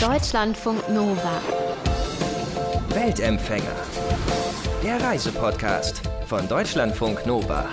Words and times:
Deutschlandfunk 0.00 0.88
Nova. 0.88 1.42
Weltempfänger. 2.88 3.76
Der 4.82 4.98
Reisepodcast 4.98 6.00
von 6.24 6.48
Deutschlandfunk 6.48 7.26
Nova. 7.26 7.66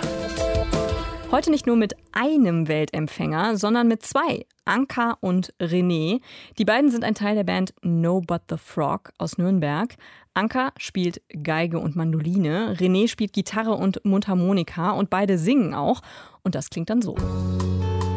Heute 1.30 1.50
nicht 1.50 1.66
nur 1.66 1.76
mit 1.76 1.94
einem 2.12 2.68
Weltempfänger, 2.68 3.56
sondern 3.56 3.88
mit 3.88 4.04
zwei, 4.04 4.44
Anka 4.66 5.16
und 5.20 5.54
René. 5.58 6.20
Die 6.58 6.66
beiden 6.66 6.90
sind 6.90 7.02
ein 7.02 7.14
Teil 7.14 7.34
der 7.34 7.44
Band 7.44 7.72
No 7.80 8.20
But 8.20 8.42
the 8.50 8.58
Frog 8.58 9.10
aus 9.16 9.38
Nürnberg. 9.38 9.94
Anka 10.34 10.72
spielt 10.76 11.22
Geige 11.42 11.78
und 11.78 11.96
Mandoline, 11.96 12.76
René 12.78 13.08
spielt 13.08 13.32
Gitarre 13.32 13.72
und 13.72 14.04
Mundharmonika 14.04 14.90
und 14.90 15.08
beide 15.08 15.38
singen 15.38 15.72
auch. 15.72 16.02
Und 16.42 16.54
das 16.54 16.68
klingt 16.68 16.90
dann 16.90 17.00
so. 17.00 17.14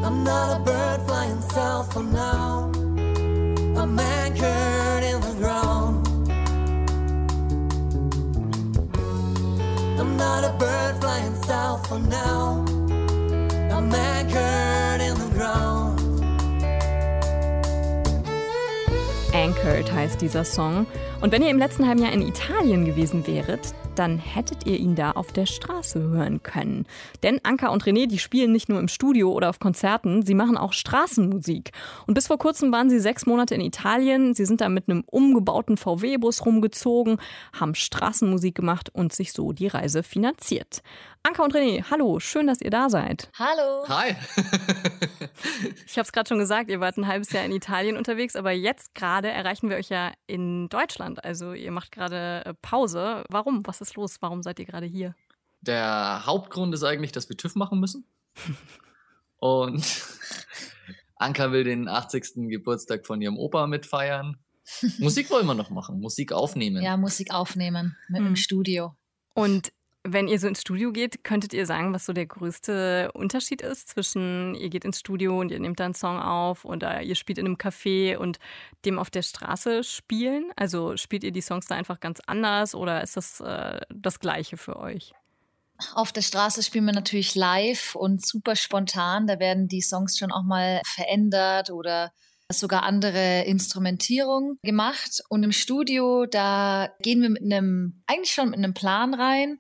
I'm 0.04 0.26
not 0.26 0.50
a 0.50 0.60
bird 0.66 1.00
flying 1.08 1.40
south 1.54 1.94
for 1.94 2.04
now. 2.04 2.81
In 3.84 3.96
the 5.22 5.34
ground. 5.40 6.08
I'm 10.00 10.16
not 10.16 10.44
a 10.44 10.56
bird 10.60 11.02
flying 11.02 11.34
south 11.44 11.88
for 11.88 11.98
now. 11.98 12.64
I'm 13.76 13.92
anchored 13.92 15.02
in 15.02 15.16
the 15.18 15.32
ground. 15.34 15.81
Anchored 19.34 19.90
heißt 19.92 20.22
dieser 20.22 20.44
Song. 20.44 20.86
Und 21.22 21.32
wenn 21.32 21.42
ihr 21.42 21.50
im 21.50 21.58
letzten 21.58 21.88
halben 21.88 22.02
Jahr 22.02 22.12
in 22.12 22.22
Italien 22.22 22.84
gewesen 22.84 23.26
wäret, 23.26 23.74
dann 23.96 24.18
hättet 24.18 24.66
ihr 24.66 24.78
ihn 24.78 24.96
da 24.96 25.12
auf 25.12 25.32
der 25.32 25.46
Straße 25.46 26.02
hören 26.02 26.44
können. 26.44 26.86
Denn 27.24 27.40
Anka 27.44 27.70
und 27.70 27.84
René, 27.84 28.08
die 28.08 28.20
spielen 28.20 28.52
nicht 28.52 28.68
nur 28.68 28.80
im 28.80 28.88
Studio 28.88 29.32
oder 29.32 29.50
auf 29.50 29.60
Konzerten, 29.60 30.26
sie 30.26 30.34
machen 30.34 30.58
auch 30.58 30.74
Straßenmusik. 30.74 31.72
Und 32.08 32.14
bis 32.14 32.28
vor 32.28 32.38
kurzem 32.38 32.72
waren 32.72 32.90
sie 32.90 33.00
sechs 33.00 33.26
Monate 33.26 33.56
in 33.56 33.62
Italien. 33.62 34.34
Sie 34.34 34.46
sind 34.46 34.62
da 34.62 34.70
mit 34.70 34.90
einem 34.90 35.04
umgebauten 35.06 35.78
VW-Bus 35.78 36.46
rumgezogen, 36.46 37.18
haben 37.54 37.76
Straßenmusik 37.76 38.56
gemacht 38.56 38.90
und 38.94 39.14
sich 39.14 39.34
so 39.34 39.52
die 39.54 39.68
Reise 39.68 40.04
finanziert. 40.04 40.82
Anka 41.24 41.44
und 41.44 41.54
René, 41.54 41.84
hallo, 41.90 42.20
schön, 42.20 42.48
dass 42.48 42.62
ihr 42.62 42.72
da 42.72 42.90
seid. 42.90 43.30
Hallo. 43.38 43.88
Hi. 43.88 44.16
ich 45.86 45.98
habe 45.98 46.02
es 46.02 46.12
gerade 46.12 46.28
schon 46.28 46.40
gesagt, 46.40 46.70
ihr 46.72 46.80
wart 46.80 46.98
ein 46.98 47.06
halbes 47.06 47.32
Jahr 47.32 47.46
in 47.46 47.52
Italien 47.52 47.96
unterwegs, 47.96 48.36
aber 48.36 48.52
jetzt 48.52 48.96
gerade 48.96 49.30
erreichen 49.30 49.70
wir 49.70 49.78
euch 49.78 49.90
ja 49.90 50.14
in 50.26 50.68
Deutschland. 50.70 51.24
Also 51.24 51.54
ihr 51.54 51.72
macht 51.72 51.92
gerade 51.92 52.44
äh, 52.46 52.54
Pause. 52.56 53.24
Warum? 53.30 53.66
Was 53.68 53.82
ist 53.82 53.96
los? 53.96 54.18
Warum 54.22 54.42
seid 54.42 54.58
ihr 54.60 54.66
gerade 54.66 54.88
hier? 54.88 55.16
Der 55.62 56.26
Hauptgrund 56.26 56.74
ist 56.74 56.84
eigentlich, 56.84 57.12
dass 57.12 57.30
wir 57.30 57.38
TÜV 57.38 57.54
machen 57.54 57.80
müssen. 57.80 58.04
und 59.38 59.86
Anka 61.18 61.52
will 61.52 61.64
den 61.64 61.88
80. 61.88 62.50
Geburtstag 62.50 63.06
von 63.06 63.22
ihrem 63.22 63.38
Opa 63.38 63.68
mitfeiern. 63.68 64.38
Musik 64.98 65.30
wollen 65.30 65.46
wir 65.46 65.54
noch 65.54 65.70
machen, 65.70 66.00
Musik 66.00 66.32
aufnehmen. 66.32 66.82
Ja, 66.82 66.98
Musik 66.98 67.32
aufnehmen 67.32 67.96
mit 68.10 68.22
mhm. 68.22 68.26
dem 68.26 68.36
Studio. 68.36 68.96
Und 69.36 69.72
wenn 70.04 70.28
ihr 70.28 70.40
so 70.40 70.48
ins 70.48 70.62
Studio 70.62 70.92
geht, 70.92 71.24
könntet 71.24 71.54
ihr 71.54 71.66
sagen, 71.66 71.94
was 71.94 72.06
so 72.06 72.14
der 72.14 72.26
größte 72.26 73.12
Unterschied 73.14 73.62
ist 73.62 73.90
zwischen 73.90 74.56
ihr 74.56 74.70
geht 74.70 74.84
ins 74.84 75.00
Studio 75.00 75.40
und 75.40 75.52
ihr 75.52 75.60
nehmt 75.60 75.80
da 75.80 75.86
einen 75.86 75.94
Song 75.94 76.20
auf 76.20 76.66
oder 76.66 77.02
ihr 77.04 77.16
spielt 77.16 77.38
in 77.38 77.46
einem 77.46 77.56
Café 77.56 78.18
und 78.18 78.40
dem 78.86 78.98
auf 78.98 79.12
der 79.12 79.22
Straße 79.22 79.84
spielen? 79.84 80.52
Also 80.56 80.98
spielt 80.98 81.24
ihr 81.24 81.32
die 81.32 81.42
Songs 81.42 81.68
da 81.68 81.76
einfach 81.76 82.00
ganz 82.00 82.20
anders 82.26 82.74
oder 82.74 83.04
ist 83.04 83.16
das 83.16 83.42
äh, 83.42 83.80
das 83.94 84.20
Gleiche 84.20 84.58
für 84.58 84.78
euch? 84.78 85.14
Auf 85.94 86.12
der 86.12 86.22
Straße 86.22 86.64
spielen 86.64 86.86
wir 86.86 86.94
natürlich 86.94 87.36
live 87.36 87.96
und 87.96 88.26
super 88.26 88.56
spontan. 88.56 89.28
Da 89.28 89.40
werden 89.40 89.68
die 89.68 89.82
Songs 89.82 90.18
schon 90.18 90.32
auch 90.32 90.44
mal 90.44 90.82
verändert 90.86 91.70
oder 91.70 92.12
sogar 92.52 92.84
andere 92.84 93.44
Instrumentierung 93.44 94.58
gemacht. 94.64 95.22
Und 95.30 95.44
im 95.44 95.52
Studio, 95.52 96.26
da 96.26 96.90
gehen 97.02 97.22
wir 97.22 97.30
mit 97.30 97.44
einem, 97.44 98.04
eigentlich 98.08 98.34
schon 98.34 98.50
mit 98.50 98.60
einem 98.60 98.74
Plan 98.74 99.14
rein 99.14 99.60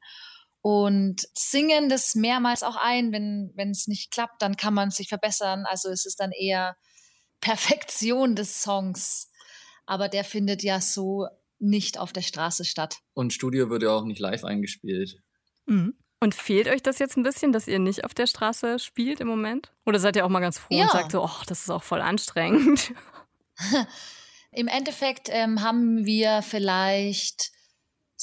und 0.62 1.28
singen 1.34 1.90
das 1.90 2.16
mehrmals 2.16 2.64
auch 2.64 2.76
ein. 2.76 3.12
Wenn 3.12 3.52
wenn 3.56 3.72
es 3.72 3.88
nicht 3.88 4.12
klappt, 4.12 4.42
dann 4.42 4.58
kann 4.58 4.74
man 4.74 4.92
sich 4.92 5.10
verbessern. 5.10 5.66
Also 5.66 5.90
es 5.90 6.06
ist 6.06 6.20
dann 6.20 6.32
eher 6.32 6.76
Perfektion 7.42 8.36
des 8.36 8.62
Songs. 8.62 9.30
Aber 9.86 10.08
der 10.08 10.24
findet 10.24 10.64
ja 10.64 10.80
so 10.80 11.28
nicht 11.60 12.00
auf 12.00 12.14
der 12.14 12.22
Straße 12.22 12.66
statt. 12.66 12.98
Und 13.14 13.34
Studio 13.34 13.70
wird 13.70 13.84
ja 13.84 13.90
auch 13.90 14.06
nicht 14.06 14.20
live 14.20 14.44
eingespielt. 14.44 15.18
Mhm. 15.66 15.96
Und 16.20 16.36
fehlt 16.36 16.68
euch 16.68 16.84
das 16.84 17.00
jetzt 17.00 17.18
ein 17.18 17.24
bisschen, 17.24 17.52
dass 17.52 17.68
ihr 17.68 17.80
nicht 17.80 18.06
auf 18.06 18.14
der 18.14 18.28
Straße 18.28 18.78
spielt 18.78 19.20
im 19.22 19.28
Moment? 19.28 19.74
Oder 19.88 20.00
seid 20.00 20.16
ihr 20.16 20.24
auch 20.24 20.30
mal 20.30 20.40
ganz 20.40 20.60
froh 20.60 20.76
ja. 20.76 20.84
und 20.84 20.92
sagt 20.92 21.12
so, 21.12 21.24
oh, 21.24 21.44
das 21.48 21.62
ist 21.62 21.70
auch 21.72 21.82
voll 21.82 22.02
anstrengend? 22.02 22.94
Im 24.52 24.68
Endeffekt 24.68 25.30
ähm, 25.32 25.64
haben 25.64 26.06
wir 26.06 26.44
vielleicht 26.44 27.52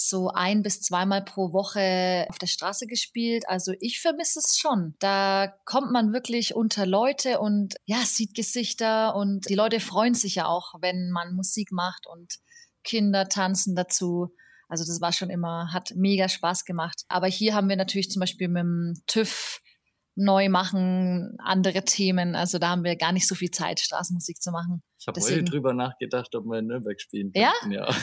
so 0.00 0.28
ein 0.28 0.62
bis 0.62 0.80
zweimal 0.80 1.24
pro 1.24 1.52
Woche 1.52 2.24
auf 2.28 2.38
der 2.38 2.46
Straße 2.46 2.86
gespielt. 2.86 3.48
Also 3.48 3.72
ich 3.80 4.00
vermisse 4.00 4.38
es 4.38 4.56
schon. 4.56 4.94
Da 5.00 5.52
kommt 5.64 5.90
man 5.90 6.12
wirklich 6.12 6.54
unter 6.54 6.86
Leute 6.86 7.40
und 7.40 7.74
ja, 7.84 7.98
sieht 8.04 8.34
Gesichter 8.34 9.16
und 9.16 9.48
die 9.48 9.56
Leute 9.56 9.80
freuen 9.80 10.14
sich 10.14 10.36
ja 10.36 10.46
auch, 10.46 10.74
wenn 10.80 11.10
man 11.10 11.34
Musik 11.34 11.72
macht 11.72 12.06
und 12.06 12.34
Kinder 12.84 13.28
tanzen 13.28 13.74
dazu. 13.74 14.28
Also 14.68 14.84
das 14.84 15.00
war 15.00 15.12
schon 15.12 15.30
immer, 15.30 15.72
hat 15.72 15.92
mega 15.96 16.28
Spaß 16.28 16.64
gemacht. 16.64 17.02
Aber 17.08 17.26
hier 17.26 17.56
haben 17.56 17.68
wir 17.68 17.76
natürlich 17.76 18.12
zum 18.12 18.20
Beispiel 18.20 18.46
mit 18.46 18.62
dem 18.62 18.94
TÜV 19.08 19.60
neu 20.14 20.48
machen, 20.48 21.36
andere 21.38 21.84
Themen. 21.84 22.36
Also 22.36 22.58
da 22.58 22.68
haben 22.68 22.84
wir 22.84 22.94
gar 22.94 23.10
nicht 23.10 23.26
so 23.26 23.34
viel 23.34 23.50
Zeit, 23.50 23.80
Straßenmusik 23.80 24.40
zu 24.40 24.52
machen. 24.52 24.84
Ich 25.00 25.06
habe 25.06 25.20
heute 25.20 25.44
drüber 25.44 25.74
nachgedacht, 25.74 26.34
ob 26.34 26.44
wir 26.46 26.58
in 26.58 26.66
Nürnberg 26.66 27.00
spielen 27.00 27.30
Ja? 27.34 27.52
Ja. 27.70 27.88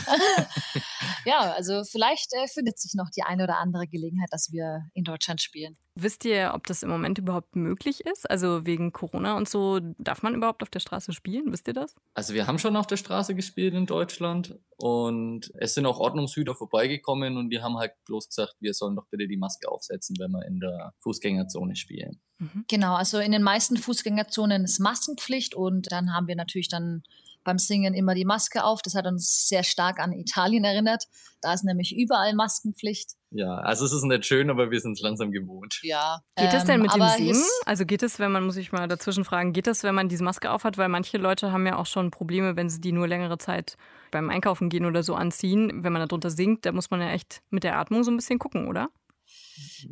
ja, 1.25 1.39
also 1.53 1.83
vielleicht 1.83 2.33
äh, 2.33 2.47
findet 2.47 2.79
sich 2.79 2.93
noch 2.93 3.09
die 3.09 3.23
eine 3.23 3.43
oder 3.43 3.57
andere 3.57 3.85
Gelegenheit, 3.87 4.29
dass 4.31 4.51
wir 4.51 4.85
in 4.93 5.03
Deutschland 5.03 5.41
spielen. 5.41 5.77
Wisst 5.97 6.25
ihr, 6.25 6.51
ob 6.53 6.67
das 6.67 6.83
im 6.83 6.89
Moment 6.89 7.17
überhaupt 7.17 7.55
möglich 7.55 8.05
ist? 8.05 8.29
Also 8.29 8.65
wegen 8.65 8.91
Corona 8.91 9.37
und 9.37 9.47
so, 9.47 9.79
darf 9.97 10.23
man 10.23 10.35
überhaupt 10.35 10.61
auf 10.61 10.69
der 10.69 10.81
Straße 10.81 11.13
spielen? 11.13 11.51
Wisst 11.51 11.67
ihr 11.67 11.73
das? 11.73 11.95
Also 12.13 12.33
wir 12.33 12.47
haben 12.47 12.59
schon 12.59 12.75
auf 12.75 12.87
der 12.87 12.97
Straße 12.97 13.33
gespielt 13.33 13.73
in 13.73 13.85
Deutschland 13.85 14.59
und 14.77 15.51
es 15.55 15.73
sind 15.73 15.85
auch 15.85 15.99
Ordnungshüter 15.99 16.53
vorbeigekommen 16.53 17.37
und 17.37 17.49
die 17.49 17.61
haben 17.61 17.77
halt 17.77 17.93
bloß 18.05 18.27
gesagt, 18.27 18.55
wir 18.59 18.73
sollen 18.73 18.95
doch 18.95 19.07
bitte 19.09 19.27
die 19.27 19.37
Maske 19.37 19.69
aufsetzen, 19.69 20.17
wenn 20.19 20.31
wir 20.31 20.45
in 20.45 20.59
der 20.59 20.93
Fußgängerzone 20.99 21.77
spielen. 21.77 22.21
Mhm. 22.37 22.65
Genau, 22.67 22.95
also 22.95 23.19
in 23.19 23.31
den 23.31 23.43
meisten 23.43 23.77
Fußgängerzonen 23.77 24.63
ist 24.63 24.79
Maskenpflicht 24.79 25.55
und 25.55 25.91
dann 25.91 26.13
haben 26.13 26.27
wir 26.27 26.35
natürlich 26.35 26.67
dann 26.67 27.03
beim 27.45 27.59
Singen 27.59 27.93
immer 27.93 28.13
die 28.15 28.25
Maske 28.25 28.63
auf. 28.65 28.81
Das 28.81 28.95
hat 28.95 29.05
uns 29.05 29.47
sehr 29.47 29.63
stark 29.63 29.99
an 29.99 30.11
Italien 30.11 30.65
erinnert. 30.65 31.05
Da 31.41 31.53
ist 31.53 31.63
nämlich 31.63 31.95
überall 31.95 32.33
Maskenpflicht. 32.33 33.11
Ja, 33.29 33.55
also 33.57 33.85
es 33.85 33.93
ist 33.93 34.03
nicht 34.03 34.25
schön, 34.25 34.49
aber 34.49 34.71
wir 34.71 34.79
sind 34.79 34.93
es 34.93 35.01
langsam 35.01 35.31
gewohnt. 35.31 35.79
Ja. 35.83 36.19
Geht 36.35 36.53
es 36.53 36.65
denn 36.65 36.81
mit 36.81 36.93
ähm, 36.93 37.01
dem 37.01 37.09
Singen? 37.09 37.43
Also 37.65 37.85
geht 37.85 38.01
es, 38.01 38.19
wenn 38.19 38.31
man, 38.31 38.45
muss 38.45 38.57
ich 38.57 38.71
mal 38.71 38.87
dazwischen 38.87 39.23
fragen, 39.25 39.53
geht 39.53 39.67
es, 39.67 39.83
wenn 39.83 39.95
man 39.95 40.09
diese 40.09 40.23
Maske 40.23 40.51
aufhat? 40.51 40.77
Weil 40.77 40.89
manche 40.89 41.17
Leute 41.17 41.51
haben 41.51 41.65
ja 41.67 41.77
auch 41.77 41.85
schon 41.85 42.11
Probleme, 42.11 42.55
wenn 42.55 42.69
sie 42.69 42.81
die 42.81 42.91
nur 42.91 43.07
längere 43.07 43.37
Zeit 43.37 43.77
beim 44.11 44.29
Einkaufen 44.29 44.69
gehen 44.69 44.85
oder 44.85 45.03
so 45.03 45.15
anziehen. 45.15 45.83
Wenn 45.83 45.93
man 45.93 46.01
darunter 46.07 46.29
singt, 46.29 46.65
da 46.65 46.71
muss 46.71 46.89
man 46.89 47.01
ja 47.01 47.09
echt 47.09 47.41
mit 47.51 47.63
der 47.63 47.77
Atmung 47.77 48.03
so 48.03 48.11
ein 48.11 48.17
bisschen 48.17 48.39
gucken, 48.39 48.67
oder? 48.67 48.89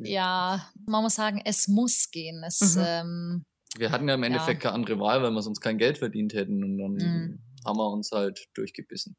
Ja, 0.02 0.70
man 0.86 1.04
muss 1.04 1.16
sagen, 1.16 1.42
es 1.44 1.68
muss 1.68 2.10
gehen. 2.12 2.44
Es, 2.46 2.76
mhm. 2.76 2.84
ähm, 2.86 3.46
wir 3.78 3.92
hatten 3.92 4.08
ja 4.08 4.16
im 4.16 4.24
Endeffekt 4.24 4.64
ja. 4.64 4.70
keine 4.70 4.76
andere 4.76 5.00
Wahl, 5.00 5.24
weil 5.24 5.32
wir 5.32 5.42
sonst 5.42 5.62
kein 5.62 5.78
Geld 5.78 5.98
verdient 5.98 6.34
hätten 6.34 6.64
und 6.64 6.78
dann 6.78 6.94
mhm. 6.94 7.44
haben 7.66 7.78
wir 7.78 7.90
uns 7.90 8.12
halt 8.12 8.48
durchgebissen. 8.54 9.18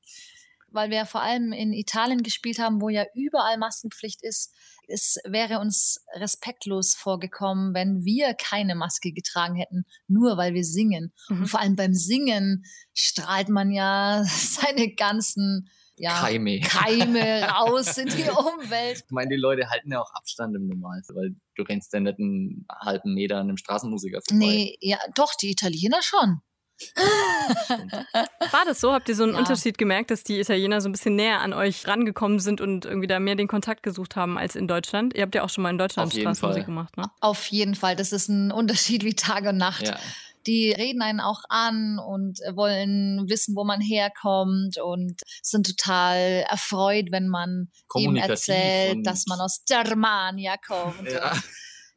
Weil 0.70 0.90
wir 0.90 1.06
vor 1.06 1.22
allem 1.22 1.52
in 1.52 1.72
Italien 1.72 2.22
gespielt 2.22 2.58
haben, 2.58 2.80
wo 2.80 2.88
ja 2.88 3.04
überall 3.14 3.58
Maskenpflicht 3.58 4.22
ist, 4.22 4.52
es 4.88 5.18
wäre 5.24 5.60
uns 5.60 6.04
respektlos 6.14 6.94
vorgekommen, 6.94 7.74
wenn 7.74 8.04
wir 8.04 8.34
keine 8.34 8.74
Maske 8.74 9.12
getragen 9.12 9.56
hätten, 9.56 9.84
nur 10.08 10.36
weil 10.36 10.54
wir 10.54 10.64
singen. 10.64 11.12
Mhm. 11.28 11.40
Und 11.40 11.46
vor 11.46 11.60
allem 11.60 11.76
beim 11.76 11.94
Singen 11.94 12.64
strahlt 12.92 13.48
man 13.48 13.70
ja 13.70 14.24
seine 14.26 14.94
ganzen 14.94 15.70
ja, 15.96 16.20
Keime. 16.20 16.60
Keime 16.60 17.42
raus 17.48 17.96
in 17.98 18.08
die 18.08 18.28
Umwelt. 18.28 19.04
Ich 19.06 19.10
meine, 19.10 19.30
die 19.30 19.40
Leute 19.40 19.68
halten 19.70 19.92
ja 19.92 20.00
auch 20.00 20.10
Abstand 20.12 20.56
im 20.56 20.66
Normalfall, 20.66 21.16
weil 21.16 21.36
du 21.56 21.62
rennst 21.62 21.92
ja 21.92 22.00
nicht 22.00 22.18
einen 22.18 22.66
halben 22.70 23.14
Meter 23.14 23.36
an 23.36 23.48
einem 23.48 23.56
Straßenmusiker 23.56 24.20
vorbei. 24.26 24.44
Nee, 24.44 24.76
ja, 24.80 24.98
doch, 25.14 25.34
die 25.34 25.50
Italiener 25.50 26.02
schon. 26.02 26.40
War 28.50 28.64
das 28.66 28.80
so? 28.80 28.92
Habt 28.92 29.08
ihr 29.08 29.14
so 29.14 29.22
einen 29.22 29.34
ja. 29.34 29.38
Unterschied 29.38 29.78
gemerkt, 29.78 30.10
dass 30.10 30.24
die 30.24 30.40
Italiener 30.40 30.80
so 30.80 30.88
ein 30.88 30.92
bisschen 30.92 31.14
näher 31.14 31.40
an 31.40 31.52
euch 31.52 31.86
rangekommen 31.86 32.40
sind 32.40 32.60
und 32.60 32.84
irgendwie 32.84 33.06
da 33.06 33.20
mehr 33.20 33.36
den 33.36 33.46
Kontakt 33.46 33.84
gesucht 33.84 34.16
haben 34.16 34.36
als 34.36 34.56
in 34.56 34.66
Deutschland? 34.66 35.14
Ihr 35.14 35.22
habt 35.22 35.36
ja 35.36 35.44
auch 35.44 35.50
schon 35.50 35.62
mal 35.62 35.70
in 35.70 35.78
Deutschland 35.78 36.12
Straßenmusik 36.12 36.66
gemacht, 36.66 36.96
ne? 36.96 37.04
Auf 37.20 37.46
jeden 37.46 37.76
Fall. 37.76 37.94
Das 37.94 38.12
ist 38.12 38.28
ein 38.28 38.50
Unterschied 38.50 39.04
wie 39.04 39.14
Tag 39.14 39.44
und 39.44 39.56
Nacht. 39.56 39.86
Ja 39.86 39.98
die 40.46 40.72
reden 40.72 41.02
einen 41.02 41.20
auch 41.20 41.42
an 41.48 41.98
und 41.98 42.38
wollen 42.54 43.28
wissen, 43.28 43.56
wo 43.56 43.64
man 43.64 43.80
herkommt 43.80 44.78
und 44.78 45.20
sind 45.42 45.66
total 45.66 46.44
erfreut, 46.48 47.06
wenn 47.10 47.28
man 47.28 47.70
ihm 47.96 48.16
erzählt, 48.16 49.06
dass 49.06 49.26
man 49.26 49.40
aus 49.40 49.62
Germania 49.66 50.56
kommt. 50.56 51.10
Ja. 51.10 51.34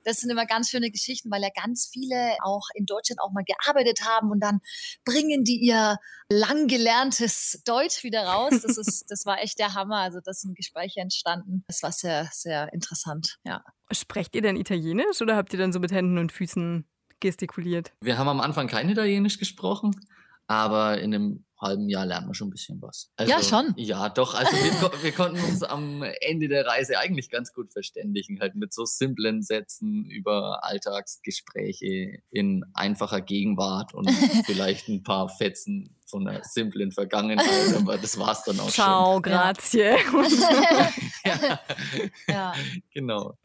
das 0.07 0.21
sind 0.21 0.29
immer 0.29 0.45
ganz 0.45 0.69
schöne 0.69 0.89
Geschichten, 0.89 1.29
weil 1.29 1.41
ja 1.41 1.49
ganz 1.53 1.89
viele 1.91 2.37
auch 2.41 2.67
in 2.73 2.85
Deutschland 2.85 3.19
auch 3.19 3.31
mal 3.31 3.43
gearbeitet 3.43 4.01
haben 4.05 4.31
und 4.31 4.39
dann 4.39 4.61
bringen 5.03 5.43
die 5.43 5.59
ihr 5.59 5.97
lang 6.29 6.67
gelerntes 6.67 7.61
Deutsch 7.65 8.03
wieder 8.03 8.23
raus. 8.23 8.53
Das 8.63 8.77
ist, 8.77 9.05
das 9.09 9.25
war 9.25 9.41
echt 9.41 9.59
der 9.59 9.73
Hammer. 9.73 9.97
Also 9.97 10.19
das 10.23 10.41
sind 10.41 10.55
Gespräche 10.55 11.01
entstanden. 11.01 11.65
Das 11.67 11.83
war 11.83 11.91
sehr, 11.91 12.29
sehr 12.31 12.71
interessant. 12.73 13.37
Ja. 13.43 13.63
Sprecht 13.91 14.33
ihr 14.35 14.41
denn 14.41 14.55
Italienisch 14.55 15.21
oder 15.21 15.35
habt 15.35 15.51
ihr 15.53 15.59
dann 15.59 15.73
so 15.73 15.79
mit 15.79 15.91
Händen 15.91 16.17
und 16.17 16.31
Füßen 16.31 16.87
gestikuliert? 17.19 17.91
Wir 18.01 18.17
haben 18.17 18.27
am 18.27 18.41
Anfang 18.41 18.67
kein 18.67 18.89
Italienisch 18.89 19.37
gesprochen, 19.37 19.95
aber 20.47 20.99
in 20.99 21.13
einem 21.13 21.45
halben 21.59 21.89
Jahr 21.89 22.05
lernt 22.05 22.27
man 22.27 22.35
schon 22.35 22.47
ein 22.47 22.51
bisschen 22.51 22.81
was. 22.81 23.11
Also, 23.15 23.31
ja, 23.31 23.41
schon. 23.41 23.73
Ja, 23.77 24.09
doch. 24.09 24.35
Also 24.35 24.51
wir, 24.51 24.91
wir, 25.03 25.11
konnten 25.11 25.43
uns 25.43 25.63
am 25.63 26.03
Ende 26.21 26.47
der 26.47 26.65
Reise 26.65 26.99
eigentlich 26.99 27.29
ganz 27.29 27.53
gut 27.53 27.73
verständigen, 27.73 28.39
halt 28.39 28.55
mit 28.55 28.73
so 28.73 28.85
simplen 28.85 29.41
Sätzen 29.41 30.05
über 30.05 30.63
Alltagsgespräche 30.63 32.19
in 32.29 32.63
einfacher 32.73 33.21
Gegenwart 33.21 33.93
und 33.93 34.09
vielleicht 34.45 34.87
ein 34.87 35.03
paar 35.03 35.29
Fetzen 35.29 35.95
von 36.05 36.27
einer 36.27 36.43
simplen 36.43 36.91
Vergangenheit, 36.91 37.75
aber 37.75 37.97
das 37.97 38.17
war's 38.17 38.43
dann 38.43 38.59
auch 38.59 38.69
Ciao, 38.69 39.15
schon. 39.15 39.23
Ciao, 39.23 39.41
grazie. 39.43 39.95
ja. 41.25 41.59
ja. 42.27 42.53
Genau. 42.93 43.37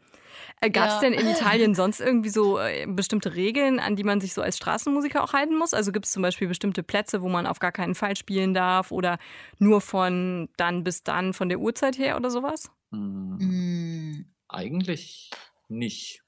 Äh, 0.63 0.71
Gab 0.71 0.89
es 0.89 0.95
ja. 0.95 1.01
denn 1.01 1.13
in 1.13 1.29
Italien 1.29 1.75
sonst 1.75 2.01
irgendwie 2.01 2.29
so 2.29 2.59
äh, 2.59 2.87
bestimmte 2.87 3.35
Regeln, 3.35 3.81
an 3.81 3.97
die 3.97 4.05
man 4.05 4.21
sich 4.21 4.33
so 4.33 4.43
als 4.43 4.57
Straßenmusiker 4.57 5.23
auch 5.23 5.33
halten 5.33 5.59
muss? 5.59 5.75
Also 5.75 5.91
gibt 5.91 6.07
es 6.07 6.13
zum 6.13 6.23
Beispiel 6.23 6.47
bestimmte 6.47 6.83
Plätze, 6.83 7.21
wo 7.21 7.29
man 7.29 7.47
auf 7.47 7.59
gar 7.59 7.73
keinen 7.73 7.97
Fall 7.97 8.17
spielen 8.17 8.55
darf 8.55 8.93
oder 8.93 9.19
nur 9.59 9.81
von 9.81 10.49
dann 10.57 10.85
bis 10.85 11.03
dann 11.03 11.35
von 11.35 11.49
der 11.49 11.59
Uhrzeit 11.59 11.99
her 11.99 12.17
oder 12.17 12.31
sowas? 12.31 12.71
Hm. 12.93 13.39
Hm. 13.41 14.33
Eigentlich 14.49 15.31
nicht. 15.69 16.23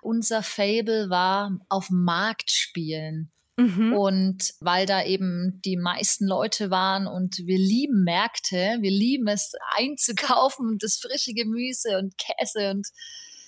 Unser 0.00 0.42
Fable 0.42 1.10
war 1.10 1.58
auf 1.68 1.90
Markt 1.90 2.50
spielen. 2.50 3.30
Mhm. 3.58 3.94
Und 3.94 4.54
weil 4.60 4.86
da 4.86 5.02
eben 5.02 5.60
die 5.64 5.78
meisten 5.78 6.26
Leute 6.26 6.70
waren 6.70 7.06
und 7.06 7.38
wir 7.38 7.58
lieben 7.58 8.04
Märkte, 8.04 8.76
wir 8.80 8.90
lieben 8.90 9.28
es 9.28 9.52
einzukaufen, 9.76 10.76
das 10.78 10.96
frische 10.96 11.32
Gemüse 11.32 11.98
und 11.98 12.14
Käse 12.18 12.70
und 12.70 12.86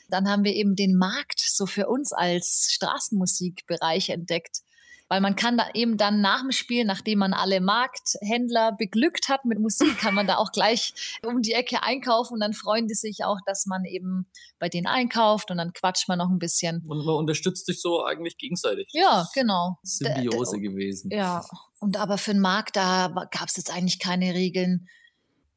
dann 0.09 0.29
haben 0.29 0.45
wir 0.45 0.55
eben 0.55 0.75
den 0.75 0.97
Markt 0.97 1.41
so 1.41 1.67
für 1.67 1.89
uns 1.89 2.13
als 2.13 2.69
Straßenmusikbereich 2.71 4.11
entdeckt. 4.11 4.63
Weil 5.11 5.23
man 5.23 5.37
kann 5.37 5.57
da 5.57 5.71
eben 5.73 5.97
dann 5.97 6.21
nach 6.21 6.43
dem 6.43 6.53
Spiel, 6.53 6.85
nachdem 6.85 7.21
man 7.21 7.33
alle 7.33 7.63
Markthändler 7.63 8.73
beglückt 8.73 9.31
hat 9.31 9.47
mit 9.47 9.59
Musik, 9.59 9.97
kann 9.99 10.15
man 10.15 10.27
da 10.27 10.37
auch 10.37 10.53
gleich 10.53 11.19
um 11.25 11.41
die 11.41 11.53
Ecke 11.53 11.83
einkaufen 11.83 12.35
und 12.35 12.41
dann 12.41 12.53
freuen 12.53 12.89
die 12.89 12.95
sich 12.95 13.25
auch, 13.25 13.39
dass 13.47 13.65
man 13.65 13.87
eben 13.87 14.27
bei 14.59 14.69
denen 14.69 14.87
einkauft 14.87 15.51
und 15.51 15.57
dann 15.57 15.73
quatscht 15.73 16.09
man 16.09 16.19
noch 16.19 16.29
ein 16.29 16.39
bisschen. 16.39 16.85
Und 16.87 17.07
man 17.07 17.15
unterstützt 17.15 17.65
sich 17.65 17.81
so 17.81 18.05
eigentlich 18.05 18.37
gegenseitig. 18.37 18.89
Ja, 18.93 19.27
genau. 19.35 19.79
Symbiose 19.83 20.61
gewesen. 20.61 21.11
Ja, 21.11 21.43
und 21.81 21.97
aber 21.97 22.19
für 22.19 22.33
den 22.33 22.41
Markt, 22.41 22.77
da 22.77 23.09
gab 23.31 23.49
es 23.49 23.57
jetzt 23.57 23.73
eigentlich 23.73 23.99
keine 23.99 24.35
Regeln. 24.35 24.89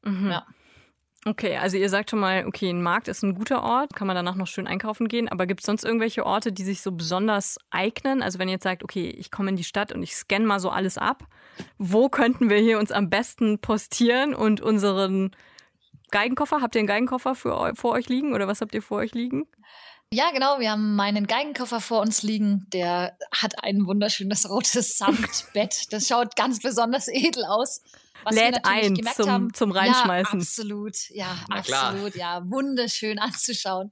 Mhm. 0.02 0.30
Ja. 0.30 0.46
Okay, 1.24 1.56
also 1.56 1.76
ihr 1.76 1.88
sagt 1.88 2.10
schon 2.10 2.18
mal, 2.18 2.46
okay, 2.46 2.68
ein 2.68 2.82
Markt 2.82 3.06
ist 3.06 3.22
ein 3.22 3.36
guter 3.36 3.62
Ort, 3.62 3.94
kann 3.94 4.08
man 4.08 4.16
danach 4.16 4.34
noch 4.34 4.48
schön 4.48 4.66
einkaufen 4.66 5.06
gehen, 5.06 5.28
aber 5.28 5.46
gibt 5.46 5.60
es 5.60 5.66
sonst 5.66 5.84
irgendwelche 5.84 6.26
Orte, 6.26 6.50
die 6.50 6.64
sich 6.64 6.82
so 6.82 6.90
besonders 6.90 7.58
eignen? 7.70 8.22
Also 8.22 8.40
wenn 8.40 8.48
ihr 8.48 8.54
jetzt 8.54 8.64
sagt, 8.64 8.82
okay, 8.82 9.08
ich 9.08 9.30
komme 9.30 9.50
in 9.50 9.56
die 9.56 9.62
Stadt 9.62 9.92
und 9.92 10.02
ich 10.02 10.16
scanne 10.16 10.46
mal 10.46 10.58
so 10.58 10.70
alles 10.70 10.98
ab, 10.98 11.22
wo 11.78 12.08
könnten 12.08 12.50
wir 12.50 12.56
hier 12.56 12.80
uns 12.80 12.90
am 12.90 13.08
besten 13.08 13.60
postieren 13.60 14.34
und 14.34 14.60
unseren 14.60 15.30
Geigenkoffer, 16.10 16.60
habt 16.60 16.74
ihr 16.74 16.80
einen 16.80 16.88
Geigenkoffer 16.88 17.36
für, 17.36 17.72
vor 17.76 17.92
euch 17.92 18.08
liegen 18.08 18.34
oder 18.34 18.48
was 18.48 18.60
habt 18.60 18.74
ihr 18.74 18.82
vor 18.82 18.98
euch 18.98 19.14
liegen? 19.14 19.46
Ja, 20.12 20.30
genau. 20.30 20.58
Wir 20.58 20.72
haben 20.72 20.94
meinen 20.94 21.26
Geigenkoffer 21.26 21.80
vor 21.80 22.02
uns 22.02 22.22
liegen. 22.22 22.66
Der 22.72 23.16
hat 23.32 23.64
ein 23.64 23.86
wunderschönes 23.86 24.50
rotes 24.50 24.98
Samtbett. 24.98 25.90
Das 25.90 26.06
schaut 26.06 26.36
ganz 26.36 26.60
besonders 26.60 27.08
edel 27.08 27.44
aus. 27.46 27.80
Was 28.24 28.34
Lädt 28.34 28.64
ein 28.64 28.96
zum, 29.14 29.30
haben, 29.30 29.54
zum 29.54 29.72
Reinschmeißen. 29.72 30.40
Ja, 30.40 30.46
absolut. 30.46 30.96
Ja, 31.10 31.44
Na 31.48 31.56
absolut. 31.56 32.12
Klar. 32.14 32.40
Ja, 32.40 32.50
wunderschön 32.50 33.18
anzuschauen. 33.20 33.90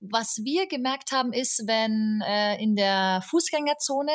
Was 0.00 0.38
wir 0.44 0.66
gemerkt 0.66 1.12
haben, 1.12 1.32
ist, 1.32 1.62
wenn 1.66 2.22
äh, 2.26 2.62
in 2.62 2.76
der 2.76 3.22
Fußgängerzone, 3.28 4.12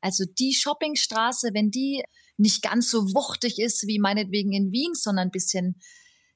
also 0.00 0.24
die 0.38 0.54
Shoppingstraße, 0.54 1.50
wenn 1.54 1.70
die 1.70 2.02
nicht 2.36 2.62
ganz 2.62 2.90
so 2.90 3.02
wuchtig 3.14 3.58
ist 3.58 3.86
wie 3.86 3.98
meinetwegen 3.98 4.52
in 4.52 4.72
Wien, 4.72 4.94
sondern 4.94 5.28
ein 5.28 5.30
bisschen 5.30 5.80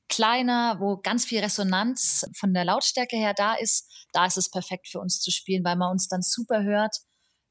kleiner, 0.08 0.76
wo 0.80 0.98
ganz 0.98 1.24
viel 1.24 1.40
Resonanz 1.40 2.26
von 2.38 2.52
der 2.52 2.64
Lautstärke 2.64 3.16
her 3.16 3.34
da 3.34 3.54
ist, 3.54 3.90
da 4.12 4.26
ist 4.26 4.36
es 4.36 4.50
perfekt 4.50 4.88
für 4.88 5.00
uns 5.00 5.20
zu 5.20 5.30
spielen, 5.30 5.64
weil 5.64 5.76
man 5.76 5.90
uns 5.90 6.08
dann 6.08 6.22
super 6.22 6.62
hört. 6.62 6.96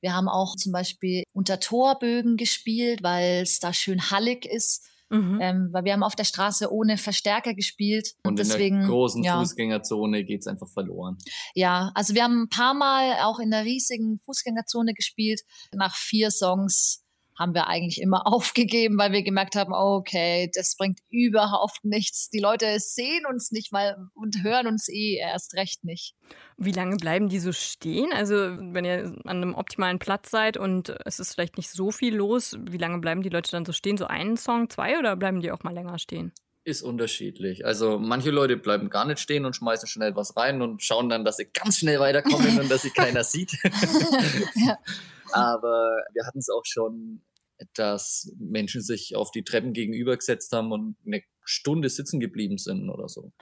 Wir 0.02 0.14
haben 0.14 0.28
auch 0.28 0.56
zum 0.56 0.72
Beispiel 0.72 1.24
unter 1.34 1.60
Torbögen 1.60 2.38
gespielt, 2.38 3.02
weil 3.04 3.42
es 3.42 3.60
da 3.60 3.74
schön 3.74 4.12
hallig 4.12 4.46
ist. 4.46 4.86
Mhm. 5.13 5.39
Ähm, 5.42 5.69
weil 5.71 5.83
wir 5.86 5.94
haben 5.94 6.04
auf 6.04 6.15
der 6.15 6.24
Straße 6.24 6.71
ohne 6.71 6.98
Verstärker 6.98 7.54
gespielt. 7.54 8.13
Und, 8.24 8.31
und 8.31 8.39
deswegen, 8.39 8.75
in 8.77 8.81
der 8.81 8.89
großen 8.89 9.24
ja. 9.24 9.39
Fußgängerzone 9.39 10.24
geht 10.24 10.42
es 10.42 10.48
einfach 10.48 10.68
verloren. 10.68 11.18
Ja, 11.54 11.92
also 11.94 12.15
wir 12.15 12.24
haben 12.24 12.44
ein 12.44 12.50
paar 12.50 12.74
Mal 12.74 13.19
auch 13.24 13.39
in 13.39 13.51
der 13.51 13.63
riesigen 13.63 14.19
Fußgängerzone 14.25 14.94
gespielt. 14.94 15.42
Nach 15.71 15.95
vier 15.95 16.31
Songs 16.31 17.03
haben 17.38 17.54
wir 17.54 17.68
eigentlich 17.68 18.02
immer 18.02 18.28
aufgegeben, 18.28 18.98
weil 18.98 19.12
wir 19.12 19.24
gemerkt 19.24 19.56
haben, 19.56 19.74
okay, 19.74 20.50
das 20.54 20.76
bringt 20.78 21.00
überhaupt 21.10 21.84
nichts. 21.84 22.30
Die 22.30 22.40
Leute 22.40 22.80
sehen 22.80 23.26
uns 23.30 23.52
nicht 23.52 23.72
mal 23.72 24.10
und 24.14 24.44
hören 24.44 24.68
uns 24.68 24.90
eh 24.90 25.16
erst 25.16 25.54
recht 25.56 25.84
nicht. 25.84 26.16
Wie 26.58 26.72
lange 26.72 26.98
bleiben 26.98 27.30
die 27.30 27.40
so 27.40 27.52
stehen? 27.52 28.12
Also 28.14 28.36
wenn 28.36 28.86
ihr 28.86 29.16
an 29.26 29.38
einem 29.38 29.56
optimalen 29.56 30.00
Platz 30.00 30.32
seid 30.32 30.58
und 30.58 30.96
es 31.06 31.20
ist 31.20 31.34
vielleicht 31.34 31.58
nicht 31.58 31.70
so 31.70 31.92
viel 31.92 32.16
los, 32.16 32.58
wie 32.60 32.78
lange 32.78 33.00
bleiben 33.00 33.22
die 33.22 33.30
Leute 33.30 33.52
dann 33.52 33.66
so 33.66 33.72
stehen? 33.72 33.98
So 33.98 34.06
einen 34.06 34.38
Song, 34.38 34.70
zwei 34.70 35.00
oder 35.00 35.16
bleiben 35.16 35.42
die 35.42 35.52
auch 35.52 35.64
mal 35.64 35.74
länger 35.74 36.00
stehen? 36.00 36.32
Ist 36.65 36.81
unterschiedlich. 36.81 37.65
Also 37.65 38.00
manche 38.00 38.31
Leute 38.31 38.56
bleiben 38.56 38.89
gar 38.89 39.06
nicht 39.06 39.19
stehen 39.19 39.45
und 39.45 39.56
schmeißen 39.56 39.88
schnell 39.88 40.15
was 40.15 40.38
rein 40.38 40.62
und 40.62 40.81
schauen 40.81 41.10
dann, 41.10 41.25
dass 41.25 41.38
sie 41.38 41.48
ganz 41.51 41.80
schnell 41.80 42.00
weiterkommen 42.00 42.57
und 42.60 42.71
dass 42.71 42.83
sie 42.83 42.92
keiner 42.92 43.24
sieht. 43.25 43.51
ja. 44.56 44.77
Aber 45.33 45.98
wir 46.13 46.25
hatten 46.25 46.39
es 46.39 46.50
auch 46.50 46.65
schon, 46.65 47.21
dass 47.74 48.31
Menschen 48.38 48.81
sich 48.81 49.15
auf 49.15 49.31
die 49.31 49.44
Treppen 49.44 49.74
gegenübergesetzt 49.74 50.54
haben 50.54 50.71
und 50.71 50.95
eine 51.06 51.21
Stunde 51.44 51.89
sitzen 51.89 52.19
geblieben 52.19 52.57
sind 52.57 52.89
oder 52.89 53.10
so. 53.10 53.33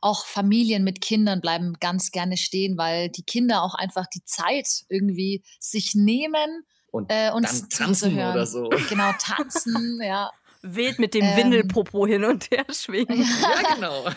Auch 0.00 0.26
Familien 0.26 0.84
mit 0.84 1.00
Kindern 1.00 1.40
bleiben 1.40 1.74
ganz 1.80 2.10
gerne 2.10 2.36
stehen, 2.36 2.76
weil 2.76 3.08
die 3.08 3.22
Kinder 3.22 3.62
auch 3.62 3.74
einfach 3.74 4.06
die 4.06 4.24
Zeit 4.24 4.84
irgendwie 4.88 5.44
sich 5.60 5.94
nehmen 5.94 6.64
und 6.90 7.10
äh, 7.10 7.30
uns 7.32 7.60
dann 7.60 7.70
tanzen 7.70 8.14
oder 8.14 8.46
so. 8.46 8.68
Genau, 8.88 9.12
tanzen, 9.18 10.00
ja. 10.04 10.30
Wild 10.64 10.98
mit 10.98 11.14
dem 11.14 11.24
ähm, 11.24 11.36
Windelpopo 11.36 12.06
hin 12.06 12.24
und 12.24 12.50
her 12.50 12.64
schwingen. 12.72 13.20
Ja, 13.20 13.74
genau. 13.74 14.04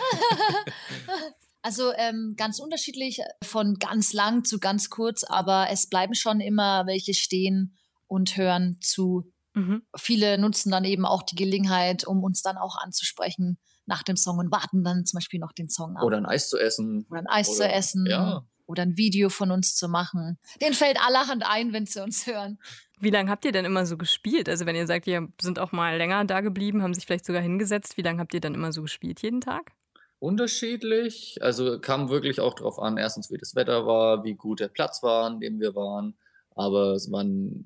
Also 1.64 1.92
ähm, 1.98 2.36
ganz 2.38 2.60
unterschiedlich, 2.60 3.20
von 3.44 3.74
ganz 3.74 4.14
lang 4.14 4.46
zu 4.46 4.58
ganz 4.58 4.90
kurz, 4.90 5.26
aber 5.26 5.68
es 5.70 5.90
bleiben 5.90 6.14
schon 6.16 6.40
immer 6.40 6.86
welche 6.86 7.14
stehen 7.14 7.76
und 8.06 8.38
hören 8.38 8.78
zu. 8.80 9.34
Mhm. 9.54 9.82
Viele 9.98 10.38
nutzen 10.38 10.72
dann 10.72 10.86
eben 10.86 11.06
auch 11.06 11.24
die 11.24 11.36
Gelegenheit, 11.36 12.08
um 12.08 12.24
uns 12.24 12.42
dann 12.42 12.58
auch 12.58 12.78
anzusprechen 12.78 13.58
nach 13.86 14.04
dem 14.04 14.16
Song 14.16 14.38
und 14.38 14.50
warten 14.50 14.86
dann 14.86 15.06
zum 15.06 15.18
Beispiel 15.18 15.42
noch 15.42 15.52
den 15.52 15.70
Song 15.70 15.98
ab. 15.98 16.04
Oder 16.04 16.18
ein 16.18 16.26
Eis 16.26 16.48
zu 16.48 16.58
essen. 16.58 17.06
Oder 17.10 17.20
ein 17.20 17.28
Eis 17.28 17.50
oder, 17.50 17.58
zu 17.58 17.68
essen. 17.70 18.06
Ja. 18.08 18.46
Oder 18.68 18.84
ein 18.84 18.98
Video 18.98 19.30
von 19.30 19.50
uns 19.50 19.76
zu 19.76 19.88
machen. 19.88 20.38
Den 20.62 20.74
fällt 20.74 21.00
allerhand 21.02 21.44
ein, 21.46 21.74
wenn 21.74 21.86
sie 21.86 22.04
uns 22.04 22.28
hören. 22.28 22.60
Wie 23.00 23.10
lange 23.10 23.32
habt 23.32 23.46
ihr 23.46 23.52
denn 23.52 23.66
immer 23.66 23.86
so 23.86 23.98
gespielt? 23.98 24.50
Also 24.50 24.66
wenn 24.66 24.76
ihr 24.76 24.86
sagt, 24.86 25.08
ihr 25.08 25.28
sind 25.42 25.58
auch 25.58 25.72
mal 25.72 25.98
länger 25.98 26.24
da 26.26 26.42
geblieben, 26.42 26.84
haben 26.84 26.94
sich 26.94 27.06
vielleicht 27.06 27.26
sogar 27.26 27.42
hingesetzt, 27.42 27.98
wie 27.98 28.02
lange 28.02 28.20
habt 28.20 28.34
ihr 28.34 28.42
dann 28.42 28.54
immer 28.54 28.72
so 28.72 28.82
gespielt 28.82 29.22
jeden 29.22 29.42
Tag? 29.42 29.72
unterschiedlich. 30.20 31.38
Also 31.42 31.80
kam 31.80 32.10
wirklich 32.10 32.40
auch 32.40 32.54
darauf 32.56 32.80
an, 32.80 32.98
erstens, 32.98 33.32
wie 33.32 33.38
das 33.38 33.56
Wetter 33.56 33.86
war, 33.86 34.24
wie 34.24 34.36
gut 34.36 34.60
der 34.60 34.68
Platz 34.68 35.04
war, 35.04 35.26
an 35.26 35.40
dem 35.40 35.60
wir 35.60 35.76
waren. 35.76 36.18
Aber 36.56 36.94
es 36.94 37.12
waren 37.12 37.66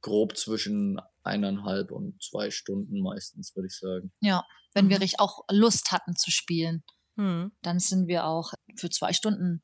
grob 0.00 0.36
zwischen 0.36 1.00
eineinhalb 1.22 1.90
und 1.90 2.22
zwei 2.22 2.50
Stunden 2.50 3.00
meistens, 3.00 3.54
würde 3.54 3.68
ich 3.68 3.78
sagen. 3.78 4.12
Ja, 4.20 4.44
wenn 4.74 4.88
wir 4.88 4.98
mhm. 4.98 5.08
auch 5.18 5.44
Lust 5.50 5.92
hatten 5.92 6.16
zu 6.16 6.30
spielen, 6.30 6.84
mhm. 7.16 7.52
dann 7.62 7.78
sind 7.78 8.06
wir 8.08 8.26
auch 8.26 8.52
für 8.76 8.90
zwei 8.90 9.12
Stunden 9.12 9.62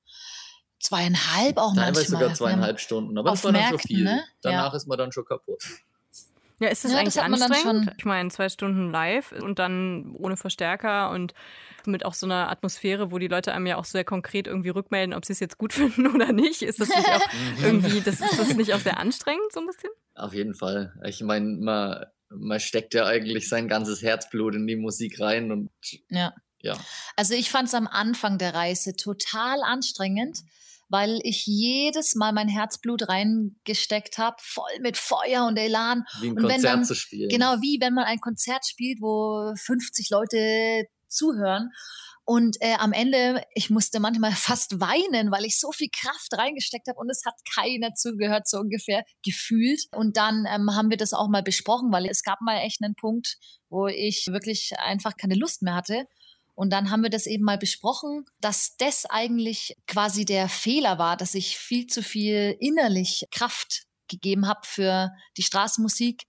zweieinhalb 0.81 1.59
auch 1.59 1.75
Teilweise 1.75 2.01
manchmal. 2.01 2.21
sogar 2.21 2.35
zweieinhalb 2.35 2.81
Stunden, 2.81 3.17
aber 3.17 3.31
das 3.31 3.45
war 3.45 3.53
dann 3.53 3.61
Märkten, 3.61 3.81
schon 3.81 3.97
viel. 3.97 4.05
Ne? 4.05 4.25
Danach 4.43 4.73
ja. 4.73 4.77
ist 4.77 4.87
man 4.89 4.99
dann 4.99 5.13
schon 5.13 5.25
kaputt. 5.25 5.63
Ja, 6.61 6.69
ist 6.69 6.85
das 6.85 6.93
ja, 6.93 6.99
eigentlich 6.99 7.15
das 7.15 7.25
anstrengend? 7.25 7.93
Ich 7.97 8.05
meine, 8.05 8.29
zwei 8.29 8.51
Stunden 8.51 8.91
live 8.91 9.33
und 9.33 9.59
dann 9.59 10.15
ohne 10.19 10.37
Verstärker 10.37 11.11
und 11.11 11.33
mit 11.87 12.05
auch 12.05 12.13
so 12.13 12.27
einer 12.27 12.51
Atmosphäre, 12.51 13.11
wo 13.11 13.19
die 13.19 13.29
Leute 13.29 13.55
einem 13.55 13.67
ja 13.67 13.77
auch 13.77 13.87
sehr 13.87 14.05
konkret 14.05 14.47
irgendwie 14.47 14.69
rückmelden, 14.69 15.15
ob 15.15 15.25
sie 15.25 15.33
es 15.33 15.41
jetzt 15.41 15.57
gut 15.57 15.73
finden 15.73 16.07
oder 16.07 16.33
nicht. 16.33 16.61
Ist 16.61 16.79
das 16.79 16.89
nicht 16.89 17.09
auch 17.09 17.29
irgendwie, 17.63 18.03
das, 18.03 18.21
ist 18.21 18.39
das 18.39 18.55
nicht 18.55 18.75
auch 18.75 18.81
sehr 18.81 18.99
anstrengend 18.99 19.53
so 19.53 19.61
ein 19.61 19.67
bisschen? 19.67 19.91
Auf 20.15 20.35
jeden 20.35 20.55
Fall. 20.55 20.93
Ich 21.07 21.23
meine, 21.23 21.47
man, 21.47 22.05
man 22.29 22.61
steckt 22.61 22.93
ja 22.93 23.07
eigentlich 23.07 23.49
sein 23.49 23.67
ganzes 23.67 24.03
Herzblut 24.03 24.55
in 24.55 24.67
die 24.67 24.77
Musik 24.77 25.19
rein 25.19 25.51
und 25.51 25.71
ja. 26.11 26.35
ja. 26.61 26.77
Also 27.17 27.33
ich 27.33 27.51
fand 27.51 27.69
es 27.69 27.75
am 27.75 27.87
Anfang 27.87 28.37
der 28.37 28.55
Reise 28.55 28.95
total 28.95 29.63
anstrengend, 29.63 30.41
weil 30.91 31.21
ich 31.23 31.47
jedes 31.47 32.15
Mal 32.15 32.33
mein 32.33 32.49
Herzblut 32.49 33.09
reingesteckt 33.09 34.19
habe, 34.19 34.37
voll 34.41 34.71
mit 34.81 34.97
Feuer 34.97 35.47
und 35.47 35.57
Elan. 35.57 36.05
Wie 36.21 36.29
ein 36.29 36.37
Und 36.37 36.43
Konzert 36.43 36.65
dann- 36.65 36.85
zu 36.85 36.95
spielen. 36.95 37.29
Genau 37.31 37.55
wie 37.63 37.79
wenn 37.81 37.95
man 37.95 38.05
ein 38.05 38.21
Konzert 38.21 38.67
spielt, 38.67 39.01
wo 39.01 39.55
50 39.57 40.11
Leute 40.11 40.85
zuhören. 41.09 41.71
Und 42.25 42.59
äh, 42.61 42.75
am 42.79 42.93
Ende, 42.93 43.43
ich 43.55 43.71
musste 43.71 43.99
manchmal 43.99 44.33
fast 44.37 44.79
weinen, 44.81 45.33
weil 45.33 45.45
ich 45.45 45.59
so 45.59 45.73
viel 45.73 45.89
Kraft 45.93 46.29
reingesteckt 46.37 46.87
habe 46.87 46.99
und 46.99 47.11
es 47.11 47.23
hat 47.27 47.35
keiner 47.55 47.95
zugehört, 47.95 48.49
so 48.49 48.59
ungefähr 48.59 49.03
gefühlt. 49.25 49.87
Und 49.93 50.17
dann 50.17 50.45
ähm, 50.49 50.71
haben 50.77 50.91
wir 50.91 50.97
das 50.97 51.13
auch 51.13 51.29
mal 51.29 51.43
besprochen, 51.43 51.91
weil 51.93 52.07
es 52.07 52.23
gab 52.23 52.41
mal 52.41 52.59
echt 52.59 52.79
einen 52.83 52.95
Punkt, 52.95 53.37
wo 53.69 53.87
ich 53.89 54.27
wirklich 54.29 54.73
einfach 54.79 55.17
keine 55.17 55.35
Lust 55.35 55.63
mehr 55.63 55.75
hatte. 55.75 56.05
Und 56.61 56.75
dann 56.75 56.91
haben 56.91 57.03
wir 57.03 57.09
das 57.09 57.25
eben 57.25 57.45
mal 57.45 57.57
besprochen, 57.57 58.27
dass 58.43 58.77
das 58.77 59.07
eigentlich 59.07 59.79
quasi 59.87 60.27
der 60.27 60.47
Fehler 60.47 60.99
war, 60.99 61.17
dass 61.17 61.35
ich 61.35 61.57
viel 61.57 61.87
zu 61.87 62.03
viel 62.03 62.55
innerlich 62.61 63.25
Kraft 63.31 63.85
gegeben 64.09 64.47
habe 64.47 64.61
für 64.65 65.11
die 65.39 65.43
Straßenmusik. 65.43 66.25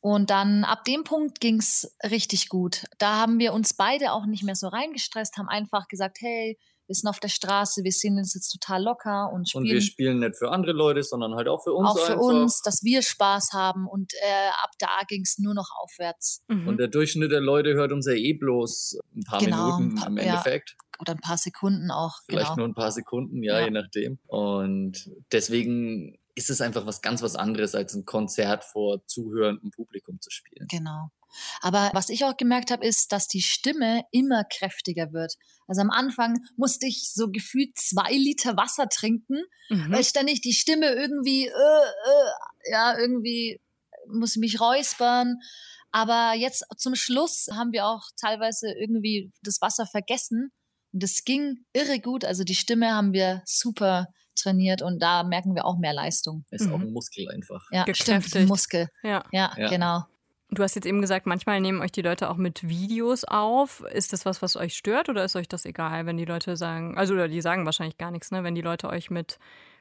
Und 0.00 0.30
dann 0.30 0.64
ab 0.64 0.82
dem 0.82 1.04
Punkt 1.04 1.38
ging's 1.38 1.96
richtig 2.02 2.48
gut. 2.48 2.82
Da 2.98 3.14
haben 3.14 3.38
wir 3.38 3.52
uns 3.52 3.74
beide 3.74 4.10
auch 4.10 4.26
nicht 4.26 4.42
mehr 4.42 4.56
so 4.56 4.66
reingestresst, 4.66 5.36
haben 5.36 5.48
einfach 5.48 5.86
gesagt, 5.86 6.18
hey, 6.20 6.58
wir 6.86 6.94
sind 6.94 7.08
auf 7.08 7.18
der 7.20 7.28
Straße, 7.28 7.82
wir 7.84 7.90
sehen 7.92 8.16
uns 8.18 8.34
jetzt 8.34 8.50
total 8.50 8.82
locker 8.84 9.30
und 9.32 9.52
Und 9.54 9.64
wir 9.64 9.80
spielen 9.80 9.82
spielen 9.82 10.18
nicht 10.20 10.36
für 10.36 10.50
andere 10.50 10.72
Leute, 10.72 11.02
sondern 11.02 11.34
halt 11.34 11.48
auch 11.48 11.62
für 11.64 11.72
uns 11.72 11.90
auch 11.90 11.98
für 11.98 12.12
einfach. 12.12 12.24
uns, 12.24 12.60
dass 12.62 12.82
wir 12.82 13.02
Spaß 13.02 13.50
haben. 13.52 13.86
Und 13.88 14.12
äh, 14.22 14.48
ab 14.62 14.70
da 14.78 15.00
ging's 15.08 15.38
nur 15.38 15.54
noch 15.54 15.68
aufwärts. 15.82 16.42
Mhm. 16.48 16.68
Und 16.68 16.76
der 16.78 16.88
Durchschnitt 16.88 17.30
der 17.32 17.40
Leute 17.40 17.74
hört 17.74 17.92
uns 17.92 18.06
ja 18.06 18.12
eh 18.12 18.32
bloß 18.34 18.98
ein 19.16 19.24
paar 19.24 19.40
Genau, 19.40 19.76
ein 19.76 19.82
Minuten 19.82 19.94
paar- 19.96 20.08
im 20.08 20.16
ja. 20.18 20.22
Endeffekt. 20.24 20.76
Oder 21.00 21.12
ein 21.12 21.20
paar 21.20 21.36
Sekunden 21.38 21.90
auch. 21.90 22.14
Vielleicht 22.26 22.46
genau. 22.46 22.56
nur 22.58 22.68
ein 22.68 22.74
paar 22.74 22.90
Sekunden, 22.92 23.42
ja, 23.42 23.58
Ja. 23.58 23.64
je 23.66 23.70
nachdem. 23.70 24.18
Und 24.28 25.10
deswegen 25.32 26.18
ist 26.34 26.50
es 26.50 26.60
einfach 26.60 26.86
was 26.86 27.00
ganz 27.02 27.22
was 27.22 27.34
anderes, 27.36 27.74
als 27.74 27.94
ein 27.94 28.04
Konzert 28.04 28.62
vor 28.64 29.04
zuhörendem 29.06 29.70
Publikum 29.70 30.20
zu 30.20 30.30
spielen. 30.30 30.66
Genau. 30.70 31.08
Aber 31.60 31.90
was 31.92 32.08
ich 32.08 32.24
auch 32.24 32.36
gemerkt 32.36 32.70
habe, 32.70 32.86
ist, 32.86 33.12
dass 33.12 33.28
die 33.28 33.42
Stimme 33.42 34.02
immer 34.10 34.44
kräftiger 34.44 35.12
wird. 35.12 35.34
Also 35.66 35.80
am 35.82 35.90
Anfang 35.90 36.38
musste 36.56 36.86
ich 36.86 37.10
so 37.12 37.28
gefühlt 37.30 37.76
zwei 37.78 38.10
Liter 38.12 38.56
Wasser 38.56 38.88
trinken, 38.88 39.38
Mhm. 39.68 39.92
weil 39.92 40.04
ständig 40.04 40.40
die 40.40 40.52
Stimme 40.52 40.86
irgendwie, 40.94 41.46
äh, 41.46 41.50
äh, 41.50 42.70
ja, 42.72 42.96
irgendwie 42.98 43.60
muss 44.08 44.36
ich 44.36 44.40
mich 44.40 44.60
räuspern. 44.60 45.36
Aber 45.90 46.34
jetzt 46.36 46.64
zum 46.76 46.94
Schluss 46.94 47.48
haben 47.52 47.72
wir 47.72 47.86
auch 47.86 48.02
teilweise 48.20 48.70
irgendwie 48.72 49.32
das 49.42 49.60
Wasser 49.60 49.86
vergessen. 49.86 50.52
Und 50.92 51.02
das 51.02 51.24
ging 51.24 51.64
irre 51.72 52.00
gut. 52.00 52.24
Also 52.24 52.44
die 52.44 52.54
Stimme 52.54 52.92
haben 52.94 53.12
wir 53.12 53.42
super 53.44 54.06
trainiert 54.38 54.82
und 54.82 55.00
da 55.00 55.22
merken 55.24 55.54
wir 55.54 55.64
auch 55.64 55.78
mehr 55.78 55.94
Leistung. 55.94 56.44
Ist 56.50 56.68
auch 56.70 56.76
Mhm. 56.78 56.84
ein 56.88 56.92
Muskel 56.92 57.28
einfach. 57.30 57.64
Ja, 57.72 57.82
stimmt, 57.82 57.98
Gekräftigt. 57.98 58.48
Muskel. 58.48 58.88
Ja. 59.02 59.24
Ja, 59.32 59.52
Ja. 59.56 59.68
genau. 59.68 60.04
Du 60.50 60.62
hast 60.62 60.76
jetzt 60.76 60.86
eben 60.86 61.00
gesagt, 61.00 61.26
manchmal 61.26 61.60
nehmen 61.60 61.80
euch 61.80 61.90
die 61.90 62.02
Leute 62.02 62.30
auch 62.30 62.36
mit 62.36 62.68
Videos 62.68 63.24
auf. 63.24 63.82
Ist 63.92 64.12
das 64.12 64.24
was, 64.24 64.42
was 64.42 64.56
euch 64.56 64.76
stört 64.76 65.08
oder 65.08 65.24
ist 65.24 65.34
euch 65.34 65.48
das 65.48 65.64
egal, 65.64 66.06
wenn 66.06 66.16
die 66.16 66.24
Leute 66.24 66.56
sagen, 66.56 66.96
also 66.96 67.14
oder 67.14 67.28
die 67.28 67.40
sagen 67.40 67.66
wahrscheinlich 67.66 67.98
gar 67.98 68.10
nichts, 68.12 68.30
ne, 68.30 68.44
wenn 68.44 68.54
die 68.54 68.62
Leute 68.62 68.88
euch 68.88 69.10
mit 69.10 69.38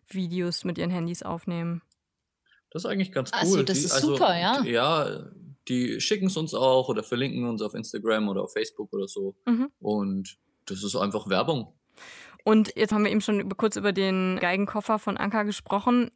Videos 0.08 0.64
mit 0.64 0.78
ihren 0.78 0.90
Handys 0.90 1.24
aufnehmen? 1.24 1.82
Das 2.72 2.84
ist 2.84 2.90
eigentlich 2.90 3.12
ganz 3.12 3.32
cool. 3.32 3.40
Also, 3.40 3.64
das 3.64 3.80
die, 3.80 3.86
ist 3.86 4.02
super, 4.02 4.38
ja. 4.38 4.64
Ja, 4.64 5.30
die 5.68 6.02
schicken 6.02 6.28
es 6.28 6.38
uns 6.38 6.54
auch 6.54 6.90
oder 6.90 7.04
verlinken 7.04 7.46
uns 7.46 7.62
auf 7.62 7.74
Instagram 7.74 8.28
oder 8.28 8.44
auf 8.44 8.54
Facebook 8.54 8.92
oder 8.92 9.08
so. 9.08 9.36
Mhm. 9.46 9.72
Und 9.80 10.38
das 10.66 10.84
ist 10.84 10.96
einfach 10.96 11.30
Werbung. 11.30 11.74
Und 12.44 12.74
jetzt 12.76 12.92
haben 12.92 13.04
wir 13.04 13.12
eben 13.12 13.22
schon 13.22 13.50
kurz 13.58 13.76
über 13.76 13.94
den 13.94 14.38
Geigenkoffer 14.40 15.00
von 15.00 15.18
Anka 15.18 15.44
gesprochen. 15.44 16.12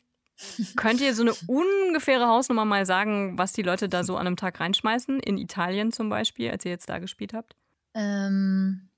Könnt 0.76 1.02
ihr 1.02 1.14
so 1.14 1.24
eine 1.24 1.34
ungefähre 1.48 2.28
Hausnummer 2.28 2.66
mal 2.66 2.86
sagen, 2.86 3.38
was 3.38 3.54
die 3.54 3.62
Leute 3.62 3.90
da 3.90 4.04
so 4.04 4.16
an 4.18 4.28
einem 4.28 4.38
Tag 4.38 4.60
reinschmeißen? 4.60 5.20
In 5.20 5.38
Italien 5.38 5.92
zum 5.92 6.10
Beispiel, 6.10 6.52
als 6.52 6.66
ihr 6.66 6.72
jetzt 6.72 6.90
da 6.90 7.00
gespielt 7.00 7.34
habt? 7.34 7.56
Ähm, 7.94 8.90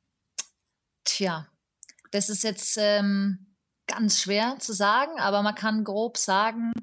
tja, 1.03 1.48
das 2.12 2.29
ist 2.29 2.43
jetzt 2.43 2.77
ähm, 2.79 3.55
ganz 3.88 4.21
schwer 4.21 4.57
zu 4.60 4.74
sagen, 4.74 5.19
aber 5.19 5.41
man 5.41 5.55
kann 5.55 5.83
grob 5.83 6.17
sagen, 6.17 6.74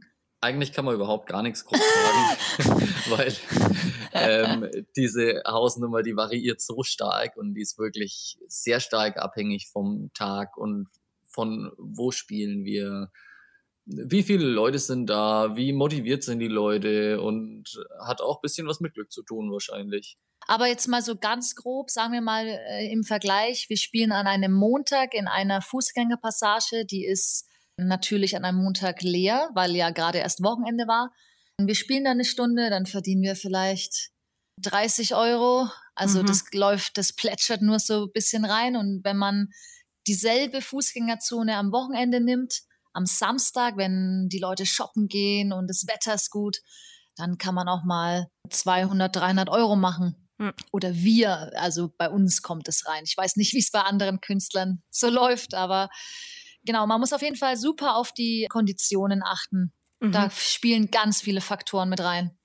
Eigentlich 0.40 0.72
kann 0.72 0.84
man 0.84 0.94
überhaupt 0.94 1.28
gar 1.28 1.42
nichts 1.42 1.64
groß 1.64 1.80
sagen, 1.80 2.82
weil 3.08 3.34
ähm, 4.12 4.70
diese 4.94 5.42
Hausnummer, 5.44 6.02
die 6.02 6.16
variiert 6.16 6.60
so 6.60 6.84
stark 6.84 7.36
und 7.36 7.54
die 7.54 7.62
ist 7.62 7.76
wirklich 7.78 8.38
sehr 8.46 8.78
stark 8.78 9.16
abhängig 9.16 9.68
vom 9.68 10.12
Tag 10.14 10.56
und 10.56 10.88
von 11.24 11.72
wo 11.76 12.12
spielen 12.12 12.64
wir, 12.64 13.10
wie 13.90 14.22
viele 14.22 14.44
Leute 14.46 14.78
sind 14.78 15.06
da, 15.06 15.56
wie 15.56 15.72
motiviert 15.72 16.22
sind 16.22 16.40
die 16.40 16.48
Leute 16.48 17.20
und 17.22 17.64
hat 18.06 18.20
auch 18.20 18.36
ein 18.36 18.42
bisschen 18.42 18.66
was 18.66 18.80
mit 18.80 18.92
Glück 18.94 19.10
zu 19.10 19.22
tun 19.22 19.50
wahrscheinlich. 19.50 20.18
aber 20.46 20.66
jetzt 20.66 20.88
mal 20.88 21.02
so 21.02 21.16
ganz 21.16 21.54
grob, 21.54 21.90
sagen 21.90 22.12
wir 22.12 22.20
mal 22.20 22.46
äh, 22.46 22.90
im 22.92 23.02
Vergleich, 23.04 23.66
wir 23.68 23.76
spielen 23.78 24.12
an 24.12 24.26
einem 24.26 24.52
Montag 24.52 25.14
in 25.14 25.26
einer 25.26 25.60
Fußgängerpassage, 25.62 26.84
die 26.86 27.04
ist 27.04 27.46
natürlich 27.76 28.36
an 28.36 28.44
einem 28.44 28.58
Montag 28.62 29.02
leer, 29.02 29.50
weil 29.54 29.74
ja 29.74 29.90
gerade 29.90 30.18
erst 30.18 30.42
Wochenende 30.42 30.86
war. 30.86 31.10
Und 31.58 31.66
wir 31.66 31.74
spielen 31.74 32.04
da 32.04 32.10
eine 32.10 32.24
Stunde, 32.24 32.70
dann 32.70 32.86
verdienen 32.86 33.22
wir 33.22 33.36
vielleicht 33.36 34.10
30 34.62 35.14
Euro. 35.14 35.68
Also 35.94 36.22
Mhm. 36.22 36.26
das 36.26 36.44
läuft, 36.52 36.98
das 36.98 37.12
plätschert 37.12 37.62
nur 37.62 37.78
so 37.78 38.04
ein 38.04 38.12
bisschen 38.12 38.44
rein. 38.44 38.76
Und 38.76 39.04
wenn 39.04 39.16
man 39.16 39.48
dieselbe 40.06 40.60
Fußgängerzone 40.60 41.56
am 41.56 41.72
Wochenende 41.72 42.20
nimmt, 42.20 42.62
am 42.98 43.06
Samstag, 43.06 43.76
wenn 43.76 44.28
die 44.28 44.40
Leute 44.40 44.66
shoppen 44.66 45.06
gehen 45.06 45.52
und 45.52 45.68
das 45.68 45.86
Wetter 45.86 46.14
ist 46.14 46.30
gut, 46.30 46.58
dann 47.16 47.38
kann 47.38 47.54
man 47.54 47.68
auch 47.68 47.84
mal 47.84 48.26
200, 48.50 49.14
300 49.14 49.48
Euro 49.48 49.76
machen. 49.76 50.28
Hm. 50.40 50.52
Oder 50.72 50.94
wir, 50.94 51.52
also 51.54 51.92
bei 51.96 52.10
uns 52.10 52.42
kommt 52.42 52.66
es 52.66 52.86
rein. 52.86 53.04
Ich 53.04 53.16
weiß 53.16 53.36
nicht, 53.36 53.54
wie 53.54 53.60
es 53.60 53.70
bei 53.70 53.82
anderen 53.82 54.20
Künstlern 54.20 54.82
so 54.90 55.08
läuft, 55.08 55.54
aber 55.54 55.90
genau, 56.64 56.88
man 56.88 56.98
muss 56.98 57.12
auf 57.12 57.22
jeden 57.22 57.36
Fall 57.36 57.56
super 57.56 57.94
auf 57.94 58.12
die 58.12 58.46
Konditionen 58.50 59.22
achten. 59.24 59.72
Mhm. 60.00 60.12
Da 60.12 60.28
spielen 60.30 60.90
ganz 60.90 61.22
viele 61.22 61.40
Faktoren 61.40 61.88
mit 61.88 62.00
rein. 62.00 62.36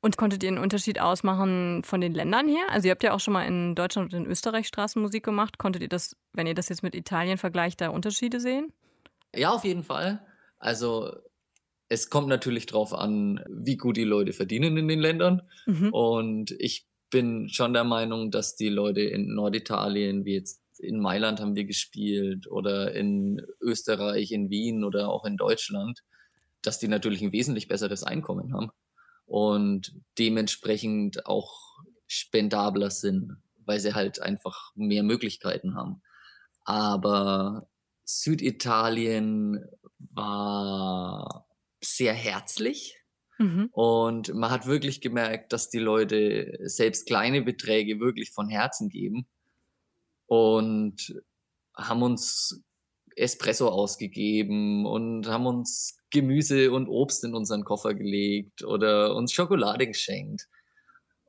Und 0.00 0.16
konntet 0.16 0.42
ihr 0.42 0.48
einen 0.48 0.58
Unterschied 0.58 1.00
ausmachen 1.00 1.82
von 1.84 2.00
den 2.00 2.14
Ländern 2.14 2.48
her? 2.48 2.66
Also 2.70 2.88
ihr 2.88 2.90
habt 2.90 3.04
ja 3.04 3.12
auch 3.12 3.20
schon 3.20 3.32
mal 3.32 3.46
in 3.46 3.76
Deutschland 3.76 4.12
und 4.12 4.24
in 4.24 4.26
Österreich 4.26 4.66
Straßenmusik 4.66 5.24
gemacht. 5.24 5.58
Konntet 5.58 5.82
ihr 5.82 5.88
das, 5.88 6.16
wenn 6.32 6.48
ihr 6.48 6.54
das 6.54 6.68
jetzt 6.68 6.82
mit 6.82 6.96
Italien 6.96 7.38
vergleicht, 7.38 7.80
da 7.80 7.90
Unterschiede 7.90 8.40
sehen? 8.40 8.72
Ja, 9.36 9.50
auf 9.50 9.64
jeden 9.64 9.82
Fall. 9.82 10.24
Also 10.58 11.12
es 11.88 12.10
kommt 12.10 12.28
natürlich 12.28 12.66
drauf 12.66 12.94
an, 12.94 13.44
wie 13.48 13.76
gut 13.76 13.96
die 13.96 14.04
Leute 14.04 14.32
verdienen 14.32 14.76
in 14.76 14.88
den 14.88 15.00
Ländern. 15.00 15.42
Mhm. 15.66 15.92
Und 15.92 16.50
ich 16.58 16.86
bin 17.10 17.48
schon 17.48 17.72
der 17.72 17.84
Meinung, 17.84 18.30
dass 18.30 18.56
die 18.56 18.68
Leute 18.68 19.02
in 19.02 19.34
Norditalien, 19.34 20.24
wie 20.24 20.34
jetzt 20.34 20.62
in 20.78 20.98
Mailand 20.98 21.40
haben 21.40 21.54
wir 21.54 21.64
gespielt 21.64 22.50
oder 22.50 22.92
in 22.94 23.40
Österreich, 23.60 24.32
in 24.32 24.50
Wien 24.50 24.84
oder 24.84 25.08
auch 25.08 25.24
in 25.24 25.36
Deutschland, 25.36 26.00
dass 26.62 26.78
die 26.78 26.88
natürlich 26.88 27.22
ein 27.22 27.32
wesentlich 27.32 27.68
besseres 27.68 28.02
Einkommen 28.02 28.52
haben 28.52 28.70
und 29.26 29.94
dementsprechend 30.18 31.26
auch 31.26 31.78
spendabler 32.06 32.90
sind, 32.90 33.36
weil 33.64 33.80
sie 33.80 33.94
halt 33.94 34.20
einfach 34.20 34.72
mehr 34.74 35.02
Möglichkeiten 35.02 35.74
haben. 35.76 36.02
Aber 36.64 37.68
Süditalien 38.04 39.64
war 39.98 41.46
sehr 41.82 42.14
herzlich. 42.14 42.96
Mhm. 43.38 43.68
Und 43.72 44.34
man 44.34 44.50
hat 44.50 44.66
wirklich 44.66 45.00
gemerkt, 45.00 45.52
dass 45.52 45.70
die 45.70 45.78
Leute 45.78 46.56
selbst 46.62 47.06
kleine 47.06 47.42
Beträge 47.42 47.98
wirklich 48.00 48.30
von 48.30 48.48
Herzen 48.48 48.88
geben 48.88 49.26
und 50.26 51.20
haben 51.76 52.02
uns 52.02 52.62
Espresso 53.16 53.68
ausgegeben 53.68 54.86
und 54.86 55.28
haben 55.28 55.46
uns 55.46 55.96
Gemüse 56.10 56.72
und 56.72 56.88
Obst 56.88 57.24
in 57.24 57.34
unseren 57.34 57.64
Koffer 57.64 57.94
gelegt 57.94 58.64
oder 58.64 59.14
uns 59.14 59.32
Schokolade 59.32 59.86
geschenkt. 59.86 60.48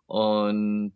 Und 0.05 0.93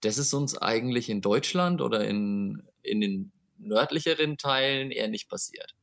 das 0.00 0.18
ist 0.18 0.32
uns 0.32 0.56
eigentlich 0.56 1.10
in 1.10 1.20
Deutschland 1.20 1.82
oder 1.82 2.06
in, 2.06 2.62
in 2.82 3.00
den 3.00 3.32
nördlicheren 3.60 4.38
Teilen 4.38 4.90
eher 4.90 5.08
nicht 5.08 5.28
passiert. 5.28 5.74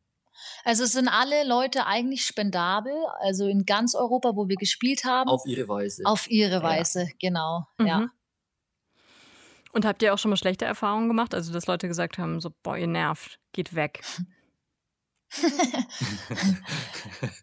Also 0.64 0.84
es 0.84 0.92
sind 0.92 1.08
alle 1.08 1.48
Leute 1.48 1.86
eigentlich 1.88 2.26
spendabel, 2.26 2.94
also 3.20 3.48
in 3.48 3.66
ganz 3.66 3.96
Europa, 3.96 4.36
wo 4.36 4.48
wir 4.48 4.56
gespielt 4.56 5.04
haben, 5.04 5.30
Auf 5.30 5.44
ihre 5.46 5.68
Weise. 5.68 6.04
auf 6.06 6.30
ihre 6.30 6.58
Ja. 6.58 6.64
Weise, 6.64 7.10
genau. 7.20 7.68
Mhm. 7.78 7.88
Ja. 7.88 8.08
Und 9.72 9.86
habt 9.86 10.02
ihr 10.02 10.14
auch 10.14 10.18
schon 10.18 10.30
mal 10.30 10.38
schlechte 10.38 10.66
Erfahrungen 10.66 11.08
gemacht? 11.08 11.34
Also 11.34 11.54
dass 11.54 11.68
Leute 11.68 11.88
gesagt 11.88 12.18
haben, 12.18 12.40
so, 12.42 12.52
boah, 12.64 12.78
ihr 12.78 12.88
nervt, 12.88 13.40
geht 13.54 13.76
weg. 13.76 14.02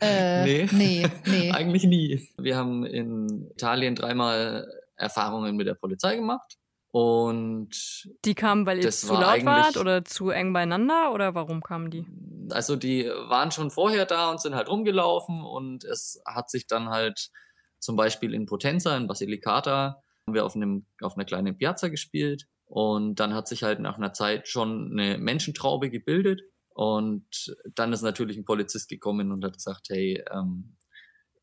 Äh, 0.01 0.45
nee. 0.45 0.69
nee, 0.73 1.07
nee. 1.27 1.51
Eigentlich 1.53 1.85
nie. 1.85 2.29
Wir 2.39 2.57
haben 2.57 2.87
in 2.87 3.51
Italien 3.51 3.95
dreimal 3.95 4.67
Erfahrungen 4.97 5.55
mit 5.57 5.67
der 5.67 5.75
Polizei 5.75 6.17
gemacht 6.17 6.57
Und 6.95 8.09
Die 8.25 8.37
kamen, 8.37 8.67
weil 8.67 8.79
ihr 8.79 8.89
zu 8.93 9.09
war 9.09 9.21
laut 9.21 9.45
wart 9.45 9.77
oder 9.79 10.05
zu 10.05 10.31
eng 10.31 10.53
beieinander 10.53 11.13
oder 11.13 11.35
warum 11.35 11.61
kamen 11.61 11.91
die? 11.91 12.07
also 12.51 12.77
die 12.77 13.07
waren 13.07 13.51
schon 13.51 13.71
vorher 13.71 14.07
da 14.07 14.31
und 14.31 14.41
sind 14.41 14.55
halt 14.55 14.69
rumgelaufen 14.69 15.43
und 15.43 15.85
es 15.85 16.23
hat 16.27 16.51
sich 16.51 16.67
dann 16.67 16.89
halt 16.89 17.31
zum 17.79 17.97
Beispiel 17.97 18.35
in 18.35 18.47
Potenza, 18.47 18.97
in 18.97 19.07
Basilicata, 19.07 20.01
haben 20.27 20.35
wir 20.35 20.45
auf, 20.45 20.57
einem, 20.57 20.87
auf 21.01 21.17
einer 21.17 21.25
kleinen 21.25 21.57
Piazza 21.57 21.89
gespielt 21.89 22.47
und 22.67 23.17
dann 23.21 23.35
hat 23.35 23.49
sich 23.49 23.63
halt 23.63 23.81
nach 23.81 23.97
einer 23.97 24.13
Zeit 24.13 24.49
schon 24.49 24.93
eine 24.93 25.19
Menschentraube 25.19 25.91
gebildet 25.91 26.43
und 26.71 27.57
dann 27.75 27.93
ist 27.93 28.03
natürlich 28.03 28.37
ein 28.37 28.45
Polizist 28.45 28.89
gekommen 28.89 29.33
und 29.33 29.45
hat 29.45 29.55
gesagt, 29.55 29.89
hey, 29.91 30.25
ähm, 30.33 30.77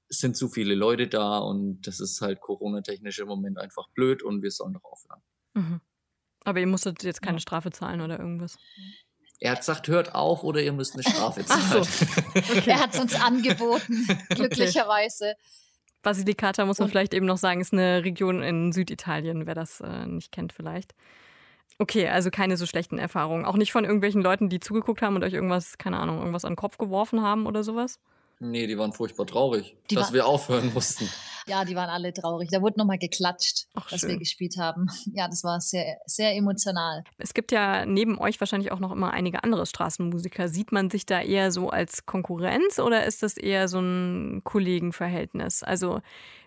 es 0.09 0.17
sind 0.17 0.35
zu 0.35 0.49
viele 0.49 0.75
Leute 0.75 1.07
da 1.07 1.37
und 1.37 1.81
das 1.87 1.99
ist 1.99 2.21
halt 2.21 2.41
Corona-technisch 2.41 3.19
im 3.19 3.27
Moment 3.27 3.57
einfach 3.57 3.87
blöd 3.93 4.23
und 4.23 4.43
wir 4.43 4.51
sollen 4.51 4.73
doch 4.73 4.83
aufhören. 4.83 5.21
Mhm. 5.53 5.81
Aber 6.43 6.59
ihr 6.59 6.67
musstet 6.67 7.03
jetzt 7.03 7.21
keine. 7.21 7.39
Strafe 7.39 7.71
zahlen 7.71 8.01
oder 8.01 8.17
irgendwas. 8.19 8.57
Er 9.39 9.51
hat 9.51 9.59
gesagt, 9.59 9.87
hört 9.87 10.13
auf 10.15 10.43
oder 10.43 10.61
ihr 10.61 10.71
müsst 10.73 10.93
eine 10.93 11.03
Strafe 11.03 11.43
Ach 11.49 11.71
so. 11.73 11.81
zahlen. 11.81 12.63
Er 12.67 12.79
hat 12.79 12.93
es 12.93 12.99
uns 12.99 13.15
angeboten, 13.15 14.07
glücklicherweise. 14.29 15.35
Basilicata 16.01 16.65
muss 16.65 16.79
man 16.79 16.85
Und- 16.85 16.91
vielleicht 16.91 17.13
eben 17.13 17.25
noch 17.25 17.37
sagen, 17.37 17.61
ist 17.61 17.73
eine 17.73 18.03
Region 18.03 18.41
in 18.41 18.71
Süditalien, 18.71 19.45
wer 19.45 19.55
das 19.55 19.81
äh, 19.81 20.05
nicht 20.07 20.31
kennt 20.31 20.53
vielleicht. 20.53 20.93
Okay, 21.79 22.07
also 22.09 22.29
keine 22.29 22.57
so 22.57 22.65
schlechten 22.65 22.97
Erfahrungen. 22.99 23.45
Auch 23.45 23.55
nicht 23.57 23.71
von 23.71 23.85
irgendwelchen 23.85 24.21
Leuten, 24.21 24.49
die 24.49 24.59
zugeguckt 24.59 25.01
haben 25.01 25.15
und 25.15 25.23
euch 25.23 25.33
irgendwas, 25.33 25.77
keine 25.77 25.97
Ahnung, 25.97 26.19
irgendwas 26.19 26.45
an 26.45 26.51
den 26.53 26.57
Kopf 26.57 26.77
geworfen 26.77 27.21
haben 27.21 27.45
oder 27.47 27.63
sowas? 27.63 27.99
Nee, 28.39 28.65
die 28.67 28.77
waren 28.77 28.93
furchtbar 28.93 29.25
traurig, 29.27 29.75
Die 29.89 29.95
dass 29.95 30.07
war- 30.07 30.13
wir 30.13 30.25
aufhören 30.27 30.73
mussten. 30.73 31.07
Ja, 31.47 31.65
die 31.65 31.75
waren 31.75 31.89
alle 31.89 32.13
traurig. 32.13 32.49
Da 32.51 32.61
wurde 32.61 32.77
nochmal 32.77 32.97
geklatscht, 32.97 33.65
Ach, 33.73 33.89
dass 33.89 34.01
schön. 34.01 34.09
wir 34.09 34.17
gespielt 34.19 34.55
haben. 34.59 34.87
Ja, 35.13 35.27
das 35.27 35.43
war 35.43 35.59
sehr, 35.59 35.97
sehr 36.05 36.35
emotional. 36.35 37.03
Es 37.17 37.33
gibt 37.33 37.51
ja 37.51 37.85
neben 37.85 38.17
euch 38.19 38.39
wahrscheinlich 38.39 38.71
auch 38.71 38.79
noch 38.79 38.91
immer 38.91 39.11
einige 39.11 39.43
andere 39.43 39.65
Straßenmusiker. 39.65 40.47
Sieht 40.47 40.71
man 40.71 40.89
sich 40.89 41.05
da 41.05 41.21
eher 41.21 41.51
so 41.51 41.69
als 41.69 42.05
Konkurrenz 42.05 42.79
oder 42.79 43.05
ist 43.05 43.23
das 43.23 43.35
eher 43.37 43.67
so 43.67 43.79
ein 43.79 44.41
Kollegenverhältnis? 44.43 45.63
Also 45.63 46.01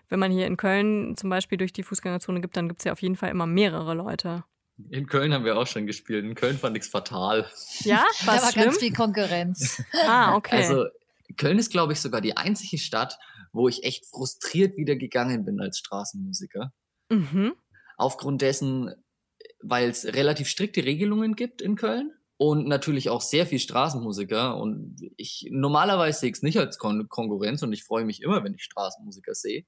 wenn 0.09 0.19
man 0.19 0.31
hier 0.31 0.47
in 0.47 0.57
Köln 0.57 1.15
zum 1.17 1.29
Beispiel 1.29 1.57
durch 1.57 1.73
die 1.73 1.83
Fußgängerzone 1.83 2.41
gibt, 2.41 2.57
dann 2.57 2.67
gibt 2.67 2.81
es 2.81 2.85
ja 2.85 2.91
auf 2.91 3.01
jeden 3.01 3.15
Fall 3.15 3.29
immer 3.29 3.45
mehrere 3.47 3.93
Leute. 3.93 4.43
In 4.89 5.07
Köln 5.07 5.33
haben 5.33 5.45
wir 5.45 5.57
auch 5.57 5.67
schon 5.67 5.87
gespielt. 5.87 6.25
In 6.25 6.35
Köln 6.35 6.57
fand 6.57 6.75
ich 6.77 6.83
es 6.83 6.89
fatal. 6.89 7.45
Ja, 7.79 8.03
Da 8.25 8.27
war 8.41 8.51
schlimm? 8.51 8.65
ganz 8.65 8.77
viel 8.79 8.93
Konkurrenz. 8.93 9.81
Ah, 10.05 10.35
okay. 10.35 10.57
Also 10.57 10.85
Köln 11.37 11.57
ist, 11.59 11.71
glaube 11.71 11.93
ich, 11.93 11.99
sogar 12.01 12.21
die 12.21 12.35
einzige 12.37 12.77
Stadt, 12.77 13.17
wo 13.55 13.67
ich 13.67 13.83
echt 13.83 14.05
frustriert 14.05 14.77
wieder 14.77 14.95
gegangen 14.95 15.45
bin 15.45 15.59
als 15.59 15.79
Straßenmusiker. 15.79 16.73
mhm. 17.09 17.53
Aufgrund 17.97 18.41
dessen, 18.41 18.93
weil 19.61 19.89
es 19.89 20.05
relativ 20.05 20.49
strikte 20.49 20.83
Regelungen 20.83 21.35
gibt 21.35 21.61
in 21.61 21.75
Köln 21.75 22.11
und 22.37 22.67
natürlich 22.67 23.09
auch 23.09 23.21
sehr 23.21 23.45
viel 23.45 23.59
Straßenmusiker. 23.59 24.57
Und 24.57 24.97
ich 25.15 25.47
normalerweise 25.49 26.19
sehe 26.19 26.29
ich 26.29 26.35
es 26.35 26.43
nicht 26.43 26.59
als 26.59 26.77
Kon 26.77 27.07
Konkurrenz 27.07 27.63
und 27.63 27.71
ich 27.71 27.85
freue 27.85 28.03
mich 28.03 28.21
immer, 28.21 28.43
wenn 28.43 28.53
ich 28.53 28.63
Straßenmusiker 28.63 29.33
sehe. 29.33 29.63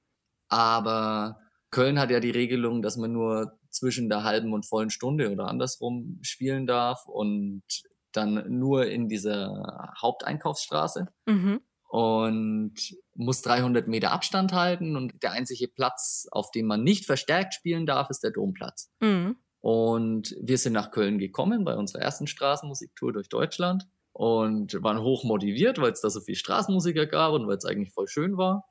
Aber 0.49 1.39
Köln 1.71 1.99
hat 1.99 2.11
ja 2.11 2.19
die 2.19 2.31
Regelung, 2.31 2.81
dass 2.81 2.97
man 2.97 3.13
nur 3.13 3.57
zwischen 3.69 4.09
der 4.09 4.23
halben 4.23 4.53
und 4.53 4.65
vollen 4.65 4.89
Stunde 4.89 5.31
oder 5.31 5.47
andersrum 5.47 6.19
spielen 6.21 6.67
darf 6.67 7.05
und 7.05 7.63
dann 8.11 8.45
nur 8.59 8.87
in 8.87 9.07
dieser 9.07 9.93
Haupteinkaufsstraße 10.01 11.07
Mhm. 11.25 11.61
Und 11.87 12.73
muss 13.15 13.41
300 13.41 13.87
Meter 13.87 14.11
Abstand 14.11 14.53
halten 14.53 14.95
und 14.95 15.23
der 15.23 15.31
einzige 15.31 15.67
Platz, 15.67 16.27
auf 16.31 16.51
dem 16.51 16.67
man 16.67 16.83
nicht 16.83 17.05
verstärkt 17.05 17.53
spielen 17.53 17.85
darf, 17.85 18.09
ist 18.09 18.23
der 18.23 18.31
Domplatz. 18.31 18.91
Mhm. 18.99 19.37
Und 19.59 20.35
wir 20.41 20.57
sind 20.57 20.73
nach 20.73 20.91
Köln 20.91 21.17
gekommen 21.17 21.63
bei 21.65 21.75
unserer 21.75 22.01
ersten 22.01 22.27
Straßenmusiktour 22.27 23.13
durch 23.13 23.29
Deutschland 23.29 23.87
und 24.13 24.81
waren 24.83 25.01
hoch 25.01 25.23
motiviert, 25.23 25.79
weil 25.79 25.91
es 25.91 26.01
da 26.01 26.09
so 26.09 26.21
viel 26.21 26.35
Straßenmusiker 26.35 27.05
gab 27.05 27.33
und 27.33 27.47
weil 27.47 27.57
es 27.57 27.65
eigentlich 27.65 27.93
voll 27.93 28.07
schön 28.07 28.37
war. 28.37 28.65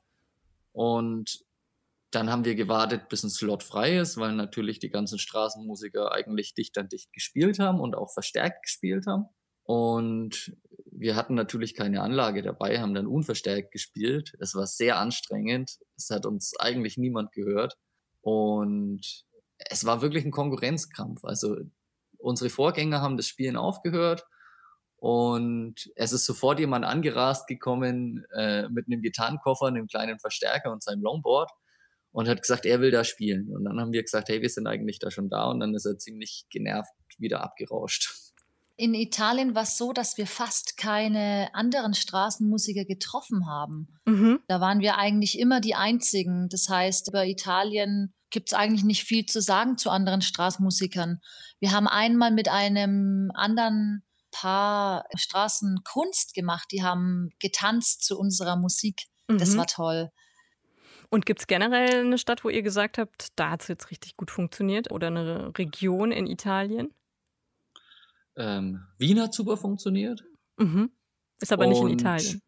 Und 0.71 1.45
dann 2.11 2.29
haben 2.29 2.45
wir 2.45 2.55
gewartet, 2.55 3.09
bis 3.09 3.23
ein 3.23 3.29
Slot 3.29 3.63
frei 3.63 3.97
ist, 3.97 4.17
weil 4.17 4.33
natürlich 4.33 4.79
die 4.79 4.89
ganzen 4.89 5.19
Straßenmusiker 5.19 6.11
eigentlich 6.11 6.53
dicht 6.53 6.77
an 6.77 6.87
dicht 6.87 7.11
gespielt 7.11 7.59
haben 7.59 7.79
und 7.79 7.95
auch 7.95 8.11
verstärkt 8.11 8.63
gespielt 8.63 9.07
haben. 9.07 9.25
Und 9.67 10.55
wir 10.85 11.15
hatten 11.15 11.35
natürlich 11.35 11.75
keine 11.75 12.01
Anlage 12.01 12.41
dabei, 12.41 12.79
haben 12.79 12.93
dann 12.93 13.05
unverstärkt 13.05 13.71
gespielt. 13.71 14.33
Es 14.39 14.55
war 14.55 14.65
sehr 14.65 14.97
anstrengend. 14.97 15.77
Es 15.97 16.09
hat 16.09 16.25
uns 16.25 16.53
eigentlich 16.57 16.97
niemand 16.97 17.33
gehört. 17.33 17.75
Und 18.21 19.25
es 19.57 19.85
war 19.85 20.01
wirklich 20.01 20.25
ein 20.25 20.31
Konkurrenzkampf. 20.31 21.23
Also 21.25 21.57
unsere 22.17 22.49
Vorgänger 22.49 23.01
haben 23.01 23.17
das 23.17 23.27
Spielen 23.27 23.57
aufgehört 23.57 24.25
und 24.97 25.75
es 25.95 26.11
ist 26.11 26.25
sofort 26.25 26.59
jemand 26.59 26.83
angerast 26.85 27.47
gekommen 27.47 28.25
äh, 28.33 28.67
mit 28.69 28.87
einem 28.87 29.01
Gitarrenkoffer, 29.01 29.67
einem 29.67 29.87
kleinen 29.87 30.19
Verstärker 30.19 30.71
und 30.71 30.81
seinem 30.81 31.03
Longboard 31.03 31.51
und 32.11 32.27
hat 32.27 32.41
gesagt, 32.41 32.65
er 32.65 32.81
will 32.81 32.89
da 32.89 33.03
spielen. 33.03 33.51
Und 33.51 33.65
dann 33.65 33.79
haben 33.79 33.91
wir 33.91 34.01
gesagt, 34.01 34.29
hey, 34.29 34.41
wir 34.41 34.49
sind 34.49 34.65
eigentlich 34.65 34.97
da 34.97 35.11
schon 35.11 35.29
da 35.29 35.45
und 35.51 35.59
dann 35.59 35.75
ist 35.75 35.85
er 35.85 35.99
ziemlich 35.99 36.45
genervt 36.49 36.91
wieder 37.19 37.41
abgerauscht. 37.43 38.26
In 38.79 38.93
Italien 38.93 39.55
war 39.55 39.63
es 39.63 39.75
so, 39.75 39.91
dass 39.91 40.17
wir 40.17 40.27
fast 40.27 40.77
keine 40.77 41.49
anderen 41.53 41.95
Straßenmusiker 41.95 42.85
getroffen 42.85 43.47
haben. 43.47 43.87
Mhm. 44.05 44.39
Da 44.47 44.61
waren 44.61 44.81
wir 44.81 44.97
eigentlich 44.97 45.39
immer 45.39 45.59
die 45.61 45.73
Einzigen. 45.73 46.47
Das 46.49 46.69
heißt, 46.69 47.07
über 47.09 47.25
Italien 47.25 48.13
gibt 48.29 48.49
es 48.49 48.53
eigentlich 48.53 48.83
nicht 48.83 49.03
viel 49.03 49.25
zu 49.25 49.41
sagen 49.41 49.79
zu 49.79 49.89
anderen 49.89 50.21
Straßenmusikern. 50.21 51.19
Wir 51.59 51.71
haben 51.71 51.87
einmal 51.87 52.29
mit 52.31 52.49
einem 52.49 53.31
anderen 53.33 54.03
Paar 54.31 55.05
Straßenkunst 55.15 56.35
gemacht. 56.35 56.67
Die 56.71 56.83
haben 56.83 57.29
getanzt 57.39 58.05
zu 58.05 58.19
unserer 58.19 58.57
Musik. 58.57 59.05
Das 59.27 59.53
Mhm. 59.53 59.57
war 59.57 59.65
toll. 59.65 60.11
Und 61.09 61.25
gibt 61.25 61.39
es 61.39 61.47
generell 61.47 62.01
eine 62.05 62.17
Stadt, 62.19 62.43
wo 62.43 62.49
ihr 62.49 62.61
gesagt 62.61 62.99
habt, 62.99 63.29
da 63.37 63.51
hat 63.51 63.61
es 63.63 63.69
jetzt 63.69 63.89
richtig 63.89 64.17
gut 64.17 64.29
funktioniert? 64.29 64.91
Oder 64.91 65.07
eine 65.07 65.57
Region 65.57 66.11
in 66.11 66.27
Italien? 66.27 66.93
Ähm, 68.37 68.83
Wien 68.97 69.19
hat 69.21 69.33
super 69.33 69.57
funktioniert. 69.57 70.23
Mhm. 70.57 70.91
Ist 71.39 71.51
aber 71.51 71.67
nicht 71.67 71.79
in 71.79 71.83
Und 71.85 72.01
Italien. 72.01 72.41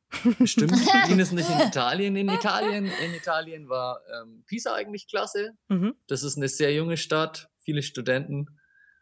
Stimmt, 0.46 0.72
Wien 1.08 1.20
ist 1.20 1.32
nicht 1.32 1.50
in 1.50 1.60
Italien. 1.60 2.16
In 2.16 2.30
Italien, 2.30 2.86
in 2.86 3.14
Italien 3.14 3.70
war 3.70 4.00
ähm, 4.22 4.44
Pisa 4.48 4.74
eigentlich 4.74 5.08
klasse. 5.08 5.52
Mhm. 5.68 5.96
Das 6.08 6.24
ist 6.24 6.38
eine 6.38 6.48
sehr 6.48 6.74
junge 6.74 6.98
Stadt, 6.98 7.50
viele 7.60 7.84
Studenten, 7.84 8.48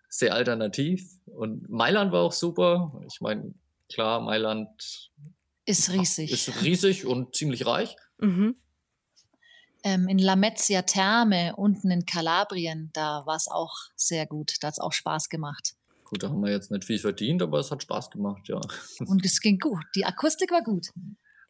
sehr 0.09 0.33
alternativ. 0.33 1.09
Und 1.25 1.69
Mailand 1.69 2.11
war 2.11 2.21
auch 2.23 2.33
super. 2.33 2.99
Ich 3.07 3.21
meine, 3.21 3.53
klar, 3.89 4.19
Mailand 4.21 5.11
Ist 5.65 5.91
riesig. 5.91 6.31
ist 6.31 6.63
riesig 6.63 7.05
und 7.05 7.35
ziemlich 7.35 7.65
reich. 7.65 7.95
Mhm. 8.19 8.55
ähm, 9.83 10.07
in 10.09 10.17
Lamezia 10.19 10.81
Terme 10.81 11.53
unten 11.55 11.91
in 11.91 12.05
Kalabrien, 12.05 12.89
da 12.93 13.25
war 13.25 13.35
es 13.35 13.47
auch 13.47 13.75
sehr 13.95 14.25
gut. 14.25 14.55
Da 14.61 14.67
hat 14.67 14.73
es 14.73 14.79
auch 14.79 14.91
Spaß 14.93 15.29
gemacht. 15.29 15.75
Gut, 16.09 16.23
da 16.23 16.29
haben 16.29 16.39
wir 16.39 16.51
jetzt 16.51 16.71
nicht 16.71 16.85
viel 16.85 16.99
verdient, 16.99 17.41
aber 17.41 17.59
es 17.59 17.69
hat 17.69 17.83
Spaß 17.83 18.11
gemacht, 18.11 18.47
ja. 18.47 18.61
Und 19.05 19.25
es 19.25 19.41
ging 19.41 19.59
gut. 19.59 19.83
Die 19.95 20.05
Akustik 20.05 20.51
war 20.51 20.63
gut. 20.63 20.87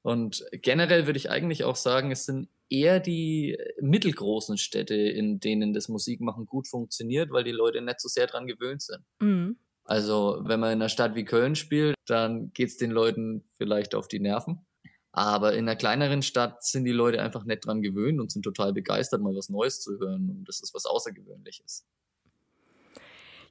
Und 0.01 0.43
generell 0.51 1.05
würde 1.05 1.17
ich 1.17 1.29
eigentlich 1.29 1.63
auch 1.63 1.75
sagen, 1.75 2.11
es 2.11 2.25
sind 2.25 2.49
eher 2.69 2.99
die 2.99 3.57
mittelgroßen 3.79 4.57
Städte, 4.57 4.95
in 4.95 5.39
denen 5.39 5.73
das 5.73 5.89
Musikmachen 5.89 6.47
gut 6.47 6.67
funktioniert, 6.67 7.31
weil 7.31 7.43
die 7.43 7.51
Leute 7.51 7.81
nicht 7.81 8.01
so 8.01 8.09
sehr 8.09 8.25
dran 8.25 8.47
gewöhnt 8.47 8.81
sind. 8.81 9.03
Mhm. 9.19 9.59
Also 9.83 10.41
wenn 10.43 10.59
man 10.59 10.73
in 10.73 10.81
einer 10.81 10.89
Stadt 10.89 11.15
wie 11.15 11.23
Köln 11.23 11.55
spielt, 11.55 11.95
dann 12.07 12.51
geht 12.53 12.69
es 12.69 12.77
den 12.77 12.91
Leuten 12.91 13.47
vielleicht 13.57 13.95
auf 13.95 14.07
die 14.07 14.19
Nerven. 14.19 14.65
Aber 15.11 15.53
in 15.53 15.67
einer 15.67 15.75
kleineren 15.75 16.21
Stadt 16.21 16.63
sind 16.63 16.85
die 16.85 16.91
Leute 16.91 17.21
einfach 17.21 17.45
nicht 17.45 17.65
dran 17.65 17.81
gewöhnt 17.81 18.19
und 18.19 18.31
sind 18.31 18.43
total 18.43 18.73
begeistert, 18.73 19.21
mal 19.21 19.35
was 19.35 19.49
Neues 19.49 19.81
zu 19.81 19.99
hören. 19.99 20.29
Und 20.29 20.45
das 20.47 20.61
ist 20.61 20.73
was 20.73 20.85
Außergewöhnliches. 20.85 21.85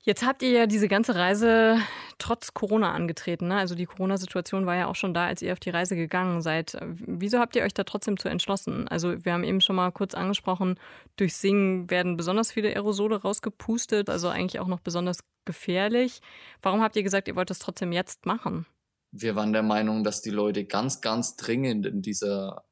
Jetzt 0.07 0.25
habt 0.25 0.45
ihr 0.45 0.51
ja 0.51 0.67
diese 0.69 0.87
ganze 0.87 1.17
Reise 1.17 1.79
trotz 2.19 2.55
Corona 2.55 2.93
angetreten. 2.93 3.49
Ne? 3.49 3.57
Also 3.57 3.75
die 3.75 3.87
Corona-Situation 3.87 4.65
war 4.65 4.77
ja 4.77 4.87
auch 4.87 4.95
schon 4.95 5.13
da, 5.13 5.27
als 5.27 5.43
ihr 5.43 5.53
auf 5.53 5.59
die 5.59 5.71
Reise 5.71 5.97
gegangen 5.97 6.43
seid. 6.43 6.79
Wieso 6.81 7.41
habt 7.41 7.57
ihr 7.57 7.65
euch 7.65 7.75
da 7.75 7.83
trotzdem 7.83 8.17
zu 8.17 8.29
entschlossen? 8.29 8.87
Also 8.87 9.25
wir 9.25 9.33
haben 9.33 9.43
eben 9.43 9.61
schon 9.61 9.75
mal 9.75 9.91
kurz 9.91 10.15
angesprochen, 10.15 10.79
durch 11.17 11.35
Singen 11.35 11.91
werden 11.91 12.17
besonders 12.17 12.53
viele 12.53 12.69
Aerosole 12.69 13.21
rausgepustet, 13.21 14.09
also 14.09 14.29
eigentlich 14.29 14.61
auch 14.61 14.69
noch 14.69 14.79
besonders 14.79 15.25
gefährlich. 15.45 16.21
Warum 16.63 16.83
habt 16.83 16.95
ihr 16.95 17.03
gesagt, 17.03 17.27
ihr 17.27 17.35
wollt 17.35 17.51
das 17.51 17.59
trotzdem 17.59 17.91
jetzt 17.91 18.27
machen? 18.27 18.65
Wir 19.11 19.35
waren 19.35 19.53
der 19.53 19.65
Meinung, 19.65 20.05
dass 20.05 20.23
die 20.23 20.31
Leute 20.31 20.67
ganz, 20.67 21.01
ganz 21.01 21.35
dringend 21.35 21.85
in 21.85 22.01
dieser 22.01 22.65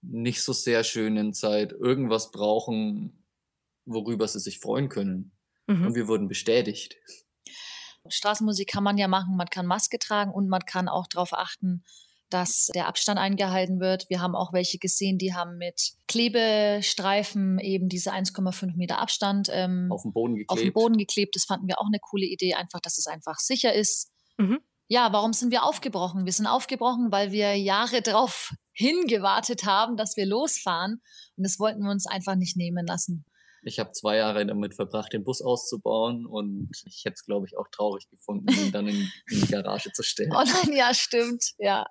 nicht 0.00 0.44
so 0.44 0.52
sehr 0.52 0.84
schönen 0.84 1.34
Zeit 1.34 1.72
irgendwas 1.72 2.30
brauchen, 2.30 3.26
worüber 3.84 4.28
sie 4.28 4.38
sich 4.38 4.60
freuen 4.60 4.88
können. 4.88 5.32
Mhm. 5.78 5.86
Und 5.86 5.94
wir 5.94 6.08
wurden 6.08 6.28
bestätigt. 6.28 6.96
Straßenmusik 8.08 8.68
kann 8.68 8.82
man 8.82 8.98
ja 8.98 9.08
machen. 9.08 9.36
Man 9.36 9.48
kann 9.48 9.66
Maske 9.66 9.98
tragen 9.98 10.32
und 10.32 10.48
man 10.48 10.62
kann 10.66 10.88
auch 10.88 11.06
darauf 11.06 11.32
achten, 11.32 11.84
dass 12.30 12.70
der 12.74 12.88
Abstand 12.88 13.18
eingehalten 13.18 13.78
wird. 13.78 14.08
Wir 14.08 14.20
haben 14.20 14.34
auch 14.34 14.52
welche 14.52 14.78
gesehen, 14.78 15.18
die 15.18 15.34
haben 15.34 15.58
mit 15.58 15.92
Klebestreifen 16.08 17.58
eben 17.58 17.88
diese 17.88 18.12
1,5 18.12 18.76
Meter 18.76 18.98
Abstand 18.98 19.48
ähm, 19.52 19.88
Auf 19.90 20.02
dem 20.02 20.12
Boden 20.12 20.34
geklebt. 20.34 20.50
auf 20.50 20.58
den 20.60 20.72
Boden 20.72 20.98
geklebt. 20.98 21.36
Das 21.36 21.44
fanden 21.44 21.68
wir 21.68 21.78
auch 21.80 21.86
eine 21.86 22.00
coole 22.00 22.26
Idee, 22.26 22.54
einfach, 22.54 22.80
dass 22.80 22.98
es 22.98 23.06
einfach 23.06 23.38
sicher 23.38 23.72
ist. 23.72 24.10
Mhm. 24.38 24.60
Ja, 24.88 25.12
warum 25.12 25.32
sind 25.32 25.52
wir 25.52 25.64
aufgebrochen? 25.64 26.24
Wir 26.24 26.32
sind 26.32 26.46
aufgebrochen, 26.46 27.12
weil 27.12 27.32
wir 27.32 27.56
Jahre 27.56 28.02
darauf 28.02 28.52
hingewartet 28.72 29.64
haben, 29.64 29.96
dass 29.96 30.16
wir 30.16 30.26
losfahren. 30.26 31.02
Und 31.36 31.44
das 31.44 31.58
wollten 31.58 31.82
wir 31.82 31.90
uns 31.90 32.06
einfach 32.06 32.34
nicht 32.34 32.56
nehmen 32.56 32.86
lassen. 32.86 33.24
Ich 33.64 33.78
habe 33.78 33.92
zwei 33.92 34.16
Jahre 34.16 34.44
damit 34.44 34.74
verbracht, 34.74 35.12
den 35.12 35.24
Bus 35.24 35.40
auszubauen 35.40 36.26
und 36.26 36.70
ich 36.84 37.04
hätte 37.04 37.14
es, 37.14 37.24
glaube 37.24 37.46
ich, 37.46 37.56
auch 37.56 37.68
traurig 37.68 38.08
gefunden, 38.10 38.52
ihn 38.52 38.72
dann 38.72 38.88
in, 38.88 39.10
in 39.30 39.40
die 39.40 39.46
Garage 39.46 39.92
zu 39.92 40.02
stellen. 40.02 40.32
Oh 40.36 40.44
nein, 40.44 40.76
ja, 40.76 40.92
stimmt. 40.94 41.52
Ja. 41.58 41.86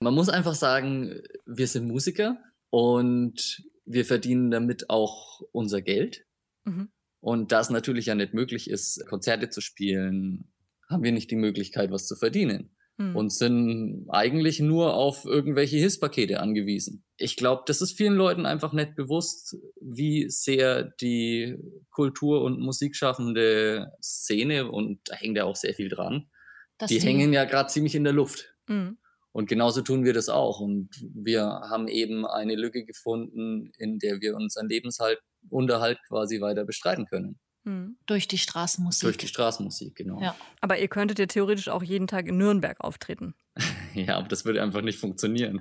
Man 0.00 0.14
muss 0.14 0.28
einfach 0.28 0.54
sagen, 0.54 1.22
wir 1.46 1.66
sind 1.66 1.88
Musiker 1.88 2.38
und 2.70 3.62
wir 3.86 4.04
verdienen 4.04 4.50
damit 4.50 4.90
auch 4.90 5.40
unser 5.52 5.80
Geld. 5.80 6.26
Mhm. 6.64 6.90
Und 7.20 7.52
da 7.52 7.60
es 7.60 7.70
natürlich 7.70 8.06
ja 8.06 8.14
nicht 8.14 8.34
möglich 8.34 8.68
ist, 8.68 9.04
Konzerte 9.08 9.48
zu 9.48 9.60
spielen, 9.60 10.52
haben 10.88 11.02
wir 11.02 11.12
nicht 11.12 11.30
die 11.30 11.36
Möglichkeit, 11.36 11.90
was 11.90 12.06
zu 12.06 12.16
verdienen. 12.16 12.75
Mhm. 12.98 13.14
Und 13.14 13.30
sind 13.30 14.06
eigentlich 14.08 14.60
nur 14.60 14.94
auf 14.94 15.26
irgendwelche 15.26 15.76
Hilfspakete 15.76 16.40
angewiesen. 16.40 17.04
Ich 17.18 17.36
glaube, 17.36 17.64
das 17.66 17.82
ist 17.82 17.92
vielen 17.92 18.14
Leuten 18.14 18.46
einfach 18.46 18.72
nicht 18.72 18.96
bewusst, 18.96 19.56
wie 19.80 20.30
sehr 20.30 20.84
die 21.00 21.58
Kultur- 21.90 22.42
und 22.42 22.58
musikschaffende 22.58 23.92
Szene, 24.02 24.70
und 24.70 25.00
da 25.04 25.16
hängt 25.16 25.36
ja 25.36 25.44
auch 25.44 25.56
sehr 25.56 25.74
viel 25.74 25.90
dran, 25.90 26.30
Dass 26.78 26.88
die 26.88 27.00
hängen 27.00 27.34
ja 27.34 27.44
gerade 27.44 27.68
ziemlich 27.68 27.94
in 27.94 28.04
der 28.04 28.14
Luft. 28.14 28.54
Mhm. 28.66 28.96
Und 29.32 29.46
genauso 29.50 29.82
tun 29.82 30.04
wir 30.04 30.14
das 30.14 30.30
auch. 30.30 30.60
Und 30.60 30.88
wir 31.14 31.42
haben 31.44 31.88
eben 31.88 32.26
eine 32.26 32.54
Lücke 32.54 32.86
gefunden, 32.86 33.70
in 33.76 33.98
der 33.98 34.22
wir 34.22 34.34
unseren 34.34 34.70
Lebensunterhalt 34.70 35.98
quasi 36.08 36.40
weiter 36.40 36.64
bestreiten 36.64 37.04
können. 37.04 37.38
Mhm. 37.66 37.96
durch 38.06 38.28
die 38.28 38.38
Straßenmusik. 38.38 39.02
Durch 39.02 39.16
die 39.18 39.26
Straßenmusik, 39.28 39.96
genau. 39.96 40.20
Ja. 40.22 40.34
Aber 40.60 40.78
ihr 40.78 40.88
könntet 40.88 41.18
ja 41.18 41.26
theoretisch 41.26 41.68
auch 41.68 41.82
jeden 41.82 42.06
Tag 42.06 42.26
in 42.26 42.38
Nürnberg 42.38 42.80
auftreten, 42.80 43.34
Ja, 43.94 44.16
aber 44.16 44.28
das 44.28 44.44
würde 44.44 44.62
einfach 44.62 44.82
nicht 44.82 44.98
funktionieren. 45.00 45.60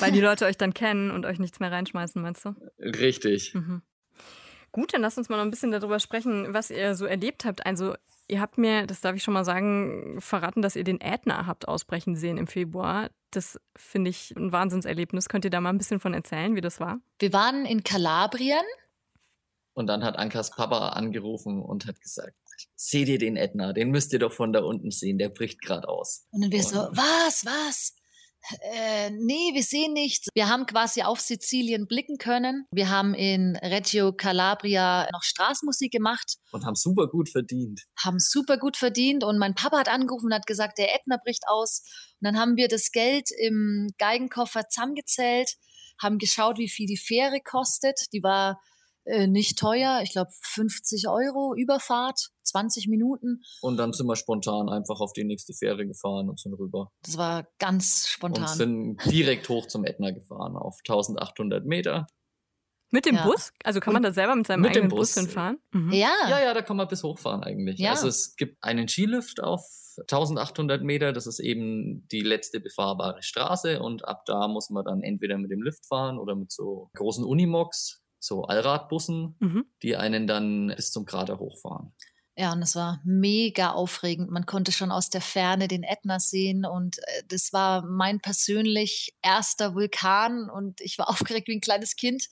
weil 0.00 0.10
die 0.12 0.20
Leute 0.20 0.46
euch 0.46 0.56
dann 0.56 0.74
kennen 0.74 1.10
und 1.10 1.26
euch 1.26 1.38
nichts 1.38 1.60
mehr 1.60 1.70
reinschmeißen, 1.70 2.20
meinst 2.22 2.44
du? 2.44 2.54
Richtig. 2.78 3.54
Mhm. 3.54 3.82
Gut, 4.72 4.92
dann 4.92 5.02
lasst 5.02 5.18
uns 5.18 5.28
mal 5.28 5.36
noch 5.36 5.44
ein 5.44 5.50
bisschen 5.52 5.70
darüber 5.70 6.00
sprechen, 6.00 6.52
was 6.52 6.70
ihr 6.70 6.96
so 6.96 7.04
erlebt 7.04 7.44
habt. 7.44 7.64
Also, 7.64 7.94
ihr 8.26 8.40
habt 8.40 8.58
mir, 8.58 8.86
das 8.88 9.00
darf 9.00 9.14
ich 9.14 9.22
schon 9.22 9.34
mal 9.34 9.44
sagen, 9.44 10.16
verraten, 10.20 10.62
dass 10.62 10.74
ihr 10.74 10.82
den 10.82 11.00
Ätna 11.00 11.46
habt 11.46 11.68
ausbrechen 11.68 12.16
sehen 12.16 12.38
im 12.38 12.48
Februar. 12.48 13.10
Das 13.30 13.60
finde 13.76 14.10
ich 14.10 14.32
ein 14.36 14.50
Wahnsinnserlebnis. 14.50 15.28
Könnt 15.28 15.44
ihr 15.44 15.50
da 15.52 15.60
mal 15.60 15.70
ein 15.70 15.78
bisschen 15.78 16.00
von 16.00 16.12
erzählen, 16.14 16.56
wie 16.56 16.60
das 16.60 16.80
war? 16.80 16.98
Wir 17.20 17.32
waren 17.32 17.66
in 17.66 17.84
Kalabrien. 17.84 18.64
Und 19.74 19.88
dann 19.88 20.04
hat 20.04 20.16
Ankas 20.16 20.50
Papa 20.50 20.90
angerufen 20.90 21.60
und 21.60 21.86
hat 21.86 22.00
gesagt, 22.00 22.36
seht 22.76 23.08
ihr 23.08 23.18
den 23.18 23.36
Ätna? 23.36 23.72
Den 23.72 23.90
müsst 23.90 24.12
ihr 24.12 24.20
doch 24.20 24.32
von 24.32 24.52
da 24.52 24.62
unten 24.62 24.90
sehen, 24.90 25.18
der 25.18 25.28
bricht 25.28 25.60
gerade 25.60 25.88
aus. 25.88 26.26
Und 26.30 26.42
dann 26.42 26.52
wir 26.52 26.62
so, 26.62 26.76
was, 26.92 27.44
was? 27.44 27.94
Äh, 28.60 29.10
nee, 29.10 29.54
wir 29.54 29.62
sehen 29.62 29.94
nichts. 29.94 30.28
Wir 30.34 30.48
haben 30.48 30.66
quasi 30.66 31.02
auf 31.02 31.18
Sizilien 31.18 31.86
blicken 31.86 32.18
können. 32.18 32.66
Wir 32.70 32.90
haben 32.90 33.14
in 33.14 33.56
Reggio 33.56 34.12
Calabria 34.12 35.08
noch 35.12 35.22
Straßenmusik 35.22 35.90
gemacht, 35.90 36.36
Und 36.52 36.64
haben 36.66 36.74
super 36.74 37.08
gut 37.08 37.30
verdient. 37.30 37.82
haben 37.98 38.18
super 38.18 38.58
gut 38.58 38.76
verdient 38.76 39.24
und 39.24 39.38
mein 39.38 39.54
Papa 39.54 39.78
hat 39.78 39.88
angerufen 39.88 40.26
und 40.26 40.34
hat 40.34 40.46
gesagt, 40.46 40.76
der 40.78 40.94
Ätna 40.94 41.16
bricht 41.24 41.44
aus. 41.48 41.82
Und 42.20 42.26
dann 42.26 42.38
haben 42.38 42.56
wir 42.56 42.68
das 42.68 42.90
Geld 42.92 43.30
im 43.38 43.88
Geigenkoffer 43.98 44.68
zusammengezählt, 44.68 45.54
haben 46.00 46.18
geschaut, 46.18 46.58
wie 46.58 46.68
viel 46.68 46.86
die 46.86 46.98
Fähre 46.98 47.40
kostet. 47.42 48.12
Die 48.12 48.22
war 48.22 48.60
äh, 49.04 49.26
nicht 49.26 49.58
teuer, 49.58 50.00
ich 50.02 50.12
glaube 50.12 50.30
50 50.42 51.08
Euro 51.08 51.54
Überfahrt, 51.56 52.30
20 52.44 52.88
Minuten. 52.88 53.42
Und 53.62 53.76
dann 53.76 53.92
sind 53.92 54.06
wir 54.06 54.16
spontan 54.16 54.68
einfach 54.68 55.00
auf 55.00 55.12
die 55.12 55.24
nächste 55.24 55.52
Fähre 55.54 55.86
gefahren 55.86 56.28
und 56.28 56.38
sind 56.40 56.54
rüber. 56.54 56.90
Das 57.02 57.16
war 57.18 57.46
ganz 57.58 58.04
Und 58.04 58.08
spontan. 58.10 58.48
sind 58.56 58.96
direkt 59.10 59.48
hoch 59.48 59.66
zum 59.66 59.84
Ätna 59.84 60.10
gefahren, 60.10 60.56
auf 60.56 60.78
1800 60.88 61.64
Meter. 61.64 62.06
Mit 62.90 63.06
dem 63.06 63.16
Ja. 63.16 63.24
Bus? 63.26 63.50
Also 63.64 63.80
kann 63.80 63.92
man 63.92 64.04
da 64.04 64.12
selber 64.12 64.36
mit 64.36 64.46
seinem 64.46 64.60
Mit 64.60 64.76
dem 64.76 64.84
eigenen 64.84 64.90
Bus, 64.96 65.14
Bus. 65.14 65.24
hinfahren? 65.24 65.58
Mhm. 65.72 65.92
ja, 65.92 66.12
Ja, 66.28 66.40
ja, 66.40 66.54
da 66.54 66.62
kann 66.62 66.76
man 66.76 66.86
bis 66.86 67.02
hochfahren 67.02 67.42
eigentlich. 67.42 67.80
Ja. 67.80 67.90
Also 67.90 68.06
es 68.06 68.36
gibt 68.36 68.62
einen 68.62 68.86
Skilift 68.86 69.42
auf 69.42 69.62
1800 69.98 70.82
Meter, 70.82 71.12
das 71.12 71.26
ist 71.26 71.40
eben 71.40 72.06
die 72.12 72.20
letzte 72.20 72.60
befahrbare 72.60 73.20
Straße 73.22 73.80
und 73.80 74.04
ab 74.06 74.22
da 74.26 74.46
muss 74.46 74.70
man 74.70 74.84
dann 74.84 75.02
entweder 75.02 75.38
mit 75.38 75.50
dem 75.50 75.62
Lift 75.62 75.86
fahren 75.86 76.18
oder 76.20 76.36
mit 76.36 76.52
so 76.52 76.88
großen 76.94 77.24
Unimogs, 77.24 78.00
so 78.24 78.44
Allradbussen, 78.44 79.36
Mhm. 79.40 79.64
die 79.82 79.96
einen 79.96 80.26
dann 80.26 80.72
bis 80.76 80.90
zum 80.92 81.04
Krater 81.04 81.38
hochfahren. 81.38 81.92
Ja, 82.36 82.52
und 82.52 82.62
es 82.62 82.74
war 82.74 83.00
mega 83.04 83.70
aufregend. 83.70 84.28
Man 84.30 84.44
konnte 84.44 84.72
schon 84.72 84.90
aus 84.90 85.08
der 85.08 85.20
Ferne 85.20 85.68
den 85.68 85.84
Ätna 85.84 86.18
sehen 86.18 86.64
und 86.66 86.98
äh, 86.98 87.22
das 87.28 87.52
war 87.52 87.82
mein 87.86 88.18
persönlich 88.20 89.14
erster 89.22 89.74
Vulkan 89.76 90.50
und 90.50 90.80
ich 90.80 90.98
war 90.98 91.08
aufgeregt 91.10 91.46
wie 91.48 91.54
ein 91.56 91.60
kleines 91.60 91.94
Kind. 91.96 92.26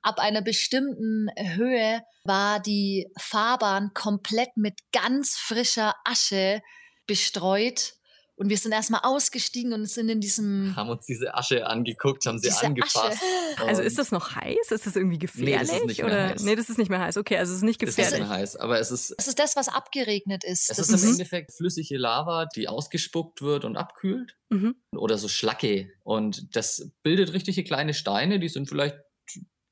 Ab 0.00 0.18
einer 0.18 0.40
bestimmten 0.42 1.28
Höhe 1.38 2.02
war 2.24 2.60
die 2.60 3.10
Fahrbahn 3.18 3.92
komplett 3.94 4.56
mit 4.56 4.80
ganz 4.92 5.36
frischer 5.36 5.94
Asche 6.04 6.62
bestreut 7.06 7.94
und 8.36 8.48
wir 8.48 8.58
sind 8.58 8.72
erstmal 8.72 9.00
ausgestiegen 9.04 9.72
und 9.72 9.86
sind 9.88 10.08
in 10.08 10.20
diesem 10.20 10.74
Haben 10.74 10.88
uns 10.90 11.06
diese 11.06 11.34
Asche 11.34 11.66
angeguckt, 11.66 12.26
haben 12.26 12.38
sie 12.38 12.50
angefasst. 12.50 13.22
Also 13.58 13.82
ist 13.82 13.98
das 13.98 14.10
noch 14.10 14.34
heiß? 14.34 14.70
Ist 14.70 14.86
das 14.86 14.96
irgendwie 14.96 15.18
gefährlich? 15.18 15.68
das 15.70 15.78
ist 15.78 15.86
nicht 15.86 15.98
mehr 16.02 16.06
oder? 16.06 16.28
heiß. 16.30 16.42
Nee, 16.42 16.56
das 16.56 16.68
ist 16.68 16.78
nicht 16.78 16.90
mehr 16.90 17.00
heiß. 17.00 17.16
Okay, 17.16 17.36
also 17.38 17.52
es 17.52 17.58
ist 17.58 17.62
nicht 17.64 17.82
Es 17.82 17.90
ist 17.90 17.96
nicht 17.98 18.06
gefährlich. 18.06 18.28
mehr 18.28 18.38
heiß, 18.38 18.56
aber 18.56 18.80
es 18.80 18.90
ist, 18.90 19.14
Das 19.16 19.28
ist 19.28 19.38
das, 19.38 19.54
was 19.56 19.68
abgeregnet 19.68 20.42
ist. 20.44 20.70
es 20.70 20.76
das 20.76 20.88
ist 20.88 21.04
im. 21.04 21.10
Endeffekt 21.10 21.52
flüssige 21.52 21.96
Lava, 21.96 22.46
die 22.46 22.66
ausgespuckt 22.68 23.40
wird 23.42 23.64
und 23.64 23.76
abkühlt. 23.76 24.36
Mhm. 24.50 24.74
oder 24.92 25.16
so 25.18 25.28
Schlacke. 25.28 25.90
Und 26.02 26.54
das 26.56 26.90
bildet 27.02 27.32
richtige 27.32 27.64
kleine 27.64 27.94
Steine, 27.94 28.38
die 28.40 28.48
sind 28.48 28.68
vielleicht 28.68 28.96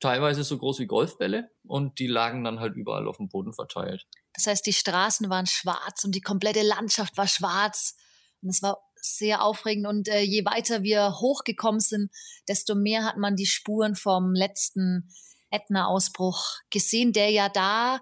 teilweise 0.00 0.42
so 0.42 0.58
groß 0.58 0.80
wie 0.80 0.86
Golfbälle 0.86 1.50
und 1.64 1.98
die 2.00 2.08
lagen 2.08 2.42
dann 2.42 2.58
halt 2.58 2.74
überall 2.74 3.06
auf 3.06 3.18
dem 3.18 3.28
Boden 3.28 3.52
verteilt. 3.52 4.06
Das 4.34 4.46
heißt, 4.46 4.66
die 4.66 4.72
Straßen 4.72 5.28
waren 5.30 5.46
schwarz 5.46 6.02
und 6.04 6.14
die 6.14 6.20
komplette 6.20 6.62
Landschaft 6.62 7.16
war 7.16 7.28
schwarz. 7.28 7.96
Und 8.42 8.50
es 8.50 8.62
war 8.62 8.78
sehr 8.96 9.42
aufregend. 9.42 9.86
Und 9.86 10.08
äh, 10.08 10.20
je 10.20 10.44
weiter 10.44 10.82
wir 10.82 11.20
hochgekommen 11.20 11.80
sind, 11.80 12.10
desto 12.48 12.74
mehr 12.74 13.04
hat 13.04 13.16
man 13.16 13.36
die 13.36 13.46
Spuren 13.46 13.94
vom 13.94 14.34
letzten 14.34 15.08
Ätna-Ausbruch 15.50 16.44
gesehen, 16.70 17.12
der 17.12 17.30
ja 17.30 17.48
da 17.48 18.00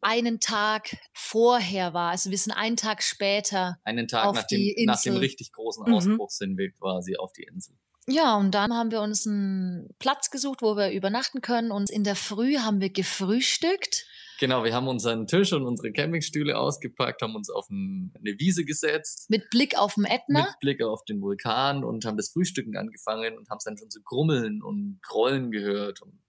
einen 0.00 0.40
Tag 0.40 0.96
vorher 1.12 1.92
war. 1.92 2.10
Also 2.10 2.30
wir 2.30 2.38
sind 2.38 2.52
einen 2.52 2.76
Tag 2.76 3.02
später. 3.02 3.78
Einen 3.84 4.08
Tag 4.08 4.26
Auf 4.26 4.36
nach 4.36 4.46
dem, 4.46 4.58
die 4.58 4.84
nach 4.86 5.00
dem 5.02 5.12
Insel. 5.12 5.20
richtig 5.20 5.52
großen 5.52 5.84
Mhm. 5.86 5.94
Ausbruch 5.94 6.30
sind 6.30 6.56
wir 6.56 6.72
quasi 6.72 7.16
auf 7.16 7.32
die 7.32 7.42
Insel. 7.42 7.76
Ja, 8.06 8.36
und 8.36 8.52
dann 8.52 8.74
haben 8.74 8.90
wir 8.90 9.02
uns 9.02 9.26
einen 9.26 9.94
Platz 9.98 10.30
gesucht, 10.30 10.62
wo 10.62 10.76
wir 10.76 10.90
übernachten 10.90 11.42
können. 11.42 11.70
Und 11.70 11.90
in 11.90 12.02
der 12.02 12.16
Früh 12.16 12.56
haben 12.56 12.80
wir 12.80 12.90
gefrühstückt. 12.90 14.06
Genau, 14.40 14.64
wir 14.64 14.74
haben 14.74 14.88
unseren 14.88 15.26
Tisch 15.26 15.52
und 15.52 15.66
unsere 15.66 15.92
Campingstühle 15.92 16.58
ausgepackt, 16.58 17.20
haben 17.20 17.34
uns 17.34 17.50
auf 17.50 17.68
ein, 17.68 18.10
eine 18.16 18.38
Wiese 18.38 18.64
gesetzt. 18.64 19.28
Mit 19.28 19.50
Blick 19.50 19.76
auf 19.76 19.96
den 19.96 20.06
Ätna. 20.06 20.44
Mit 20.44 20.58
Blick 20.60 20.82
auf 20.82 21.04
den 21.04 21.20
Vulkan 21.20 21.84
und 21.84 22.06
haben 22.06 22.16
das 22.16 22.30
Frühstücken 22.30 22.74
angefangen 22.74 23.36
und 23.36 23.50
haben 23.50 23.58
es 23.58 23.64
dann 23.64 23.76
schon 23.76 23.90
so 23.90 24.00
grummeln 24.02 24.62
und 24.62 24.98
grollen 25.02 25.50
gehört. 25.50 26.00
Und 26.00 26.22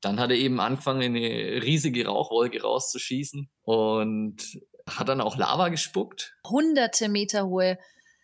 dann 0.00 0.18
hat 0.18 0.30
er 0.30 0.38
eben 0.38 0.60
angefangen, 0.60 1.14
eine 1.14 1.62
riesige 1.62 2.06
Rauchwolke 2.06 2.62
rauszuschießen 2.62 3.50
und 3.64 4.36
hat 4.88 5.10
dann 5.10 5.20
auch 5.20 5.36
Lava 5.36 5.68
gespuckt. 5.68 6.34
hunderte 6.48 7.10
Meter 7.10 7.48
hohe 7.48 7.78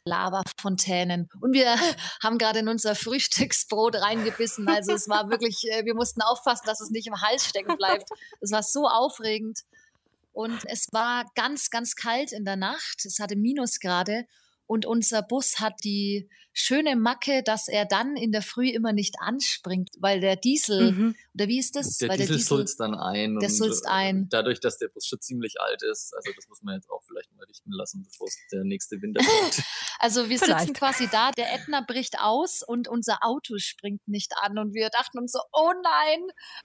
Lavafontänen. 0.07 1.29
Und 1.40 1.53
wir 1.53 1.77
haben 2.23 2.38
gerade 2.38 2.61
in 2.61 2.69
unser 2.69 2.95
Frühstücksbrot 2.95 3.97
reingebissen. 3.97 4.69
Also 4.69 4.92
es 4.92 5.09
war 5.09 5.29
wirklich, 5.31 5.64
äh, 5.71 5.85
wir 5.85 5.95
mussten 5.95 6.23
aufpassen, 6.23 6.64
dass 6.66 6.81
es 6.81 6.90
nicht 6.90 7.07
im 7.07 7.21
Hals 7.21 7.47
stecken 7.47 7.77
bleibt. 7.77 8.09
Es 8.40 8.53
war 8.53 8.62
so 8.62 8.87
aufregend. 8.88 9.61
Und 10.33 10.64
es 10.66 10.87
war 10.92 11.25
ganz, 11.35 11.71
ganz 11.71 11.95
kalt 11.95 12.33
in 12.33 12.45
der 12.45 12.57
Nacht. 12.57 13.05
Es 13.05 13.19
hatte 13.19 13.37
Minusgrade. 13.37 14.27
Und 14.66 14.85
unser 14.85 15.23
Bus 15.23 15.61
hat 15.61 15.75
die 15.85 16.29
schöne 16.59 16.97
Macke, 16.97 17.42
dass 17.45 17.69
er 17.69 17.85
dann 17.85 18.16
in 18.16 18.33
der 18.33 18.40
Früh 18.40 18.69
immer 18.71 18.92
nicht 18.95 19.16
anspringt, 19.21 19.90
weil 20.01 20.21
der 20.21 20.37
Diesel, 20.37 20.92
Mhm. 20.92 21.14
oder 21.35 21.49
wie 21.49 21.59
ist 21.59 21.77
das? 21.77 21.99
Der 21.99 22.09
weil 22.09 22.16
Diesel 22.16 22.38
sulzt 22.38 22.81
dann 22.81 22.95
ein. 22.95 23.38
der 23.38 23.49
und, 23.51 23.55
sulzt 23.55 23.85
äh, 23.85 23.90
ein. 23.90 24.29
Dadurch, 24.31 24.59
dass 24.61 24.79
der 24.79 24.88
Bus 24.88 25.07
schon 25.07 25.21
ziemlich 25.21 25.61
alt 25.61 25.83
ist, 25.83 26.14
also 26.16 26.33
das 26.35 26.49
muss 26.49 26.62
man 26.62 26.77
jetzt 26.77 26.88
auch 26.90 27.03
vielleicht 27.07 27.31
mal 27.37 27.45
richten 27.45 27.71
lassen, 27.73 28.05
bevor 28.09 28.27
es 28.27 28.37
der 28.51 28.64
nächste 28.64 29.01
Winter 29.03 29.21
kommt. 29.25 29.62
Also 29.99 30.29
wir 30.31 30.38
Vielleicht. 30.38 30.61
sitzen 30.61 30.75
quasi 30.75 31.09
da, 31.11 31.31
der 31.33 31.53
Ätna 31.55 31.83
bricht 31.87 32.19
aus 32.21 32.62
und 32.66 32.88
unser 32.88 33.19
Auto 33.23 33.55
springt 33.59 34.07
nicht 34.09 34.33
an. 34.40 34.59
Und 34.59 34.73
wir 34.75 34.88
dachten 34.88 35.19
uns 35.19 35.33
so, 35.33 35.40
oh 35.53 35.73
nein, 35.83 36.21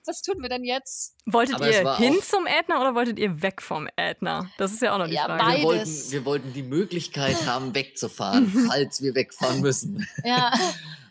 was 0.06 0.22
tun 0.22 0.42
wir 0.42 0.50
denn 0.50 0.64
jetzt? 0.64 1.16
Wolltet 1.26 1.56
Aber 1.56 1.70
ihr 1.70 1.98
hin 1.98 2.16
zum 2.24 2.46
Ätna 2.48 2.80
oder 2.82 2.96
wolltet 2.96 3.20
ihr 3.20 3.42
weg 3.42 3.62
vom 3.62 3.88
Ätna? 3.96 4.50
Das 4.58 4.72
ist 4.72 4.82
ja 4.82 4.94
auch 4.94 4.98
noch 4.98 5.08
die 5.08 5.14
Ja, 5.14 5.26
Frage. 5.26 5.58
wir, 5.60 5.64
wollten, 5.64 6.12
wir 6.12 6.26
wollten 6.26 6.54
die 6.54 6.64
Möglichkeit 6.64 7.46
haben, 7.46 7.76
wegzufahren, 7.76 8.48
falls 8.70 9.02
wir 9.02 9.16
wegfahren 9.16 9.62
müssen. 9.62 9.81
Draußen. 9.82 10.08
Ja. 10.24 10.54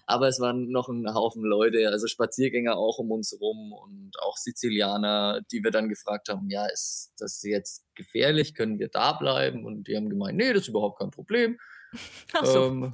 Aber 0.07 0.27
es 0.27 0.41
waren 0.41 0.71
noch 0.71 0.89
ein 0.89 1.15
Haufen 1.15 1.45
Leute, 1.45 1.89
also 1.89 2.09
Spaziergänger 2.09 2.77
auch 2.77 2.99
um 2.99 3.13
uns 3.13 3.37
rum 3.41 3.73
und 3.73 4.11
auch 4.21 4.37
Sizilianer, 4.37 5.41
die 5.53 5.63
wir 5.63 5.71
dann 5.71 5.89
gefragt 5.89 6.29
haben, 6.29 6.51
ja, 6.51 6.67
ist 6.67 7.13
das 7.19 7.41
jetzt 7.45 7.85
gefährlich? 7.95 8.55
Können 8.55 8.81
wir 8.81 8.89
da 8.89 9.13
bleiben? 9.13 9.65
Und 9.65 9.87
die 9.87 9.97
haben 9.97 10.11
gemeint, 10.11 10.37
nee, 10.37 10.53
das 10.53 10.63
ist 10.63 10.69
überhaupt 10.69 10.99
kein 10.99 11.13
Problem. 11.13 11.59
Ach 12.33 12.45
so. 12.45 12.67
Ähm, 12.67 12.93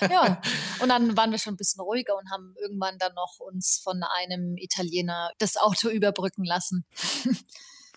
ja, 0.10 0.40
und 0.82 0.88
dann 0.88 1.16
waren 1.16 1.30
wir 1.30 1.38
schon 1.38 1.54
ein 1.54 1.58
bisschen 1.58 1.80
ruhiger 1.80 2.16
und 2.16 2.28
haben 2.32 2.54
irgendwann 2.60 2.98
dann 2.98 3.14
noch 3.14 3.38
uns 3.38 3.80
von 3.82 4.02
einem 4.02 4.56
Italiener 4.56 5.30
das 5.38 5.56
Auto 5.56 5.90
überbrücken 5.90 6.44
lassen. 6.44 6.84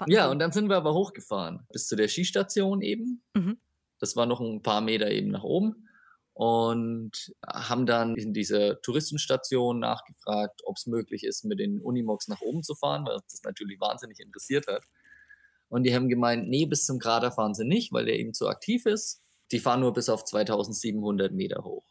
ja, 0.06 0.30
und 0.30 0.38
dann 0.38 0.52
sind 0.52 0.70
wir 0.70 0.78
aber 0.78 0.94
hochgefahren 0.94 1.66
bis 1.72 1.88
zu 1.88 1.96
der 1.96 2.08
Skistation 2.08 2.84
eben. 2.84 3.24
Mhm. 3.34 3.60
Das 4.00 4.16
war 4.16 4.28
noch 4.28 4.40
ein 4.40 4.62
paar 4.62 4.82
Meter 4.82 5.10
eben 5.10 5.30
nach 5.30 5.44
oben 5.44 5.89
und 6.40 7.34
haben 7.46 7.86
dann 7.86 8.16
in 8.16 8.32
dieser 8.32 8.82
Touristenstation 8.82 9.78
nachgefragt, 9.78 10.62
ob 10.64 10.78
es 10.78 10.86
möglich 10.86 11.26
ist, 11.26 11.44
mit 11.44 11.60
den 11.60 11.82
Unimogs 11.82 12.30
nach 12.30 12.40
oben 12.40 12.64
zu 12.64 12.76
fahren, 12.76 13.06
weil 13.06 13.20
das 13.30 13.44
natürlich 13.44 13.78
wahnsinnig 13.82 14.22
interessiert 14.22 14.66
hat. 14.68 14.86
Und 15.68 15.84
die 15.84 15.94
haben 15.94 16.08
gemeint, 16.08 16.48
nee, 16.48 16.66
bis 16.66 16.86
zum 16.86 16.98
Krater 16.98 17.34
fahren 17.34 17.56
sie 17.56 17.66
nicht, 17.66 17.92
weil 17.92 18.06
der 18.06 18.18
eben 18.18 18.34
zu 18.34 18.48
aktiv 18.48 18.86
ist. 18.86 19.22
Die 19.52 19.60
fahren 19.60 19.82
nur 19.82 19.92
bis 19.92 20.08
auf 20.08 20.24
2700 20.24 21.34
Meter 21.34 21.66
hoch. 21.66 21.84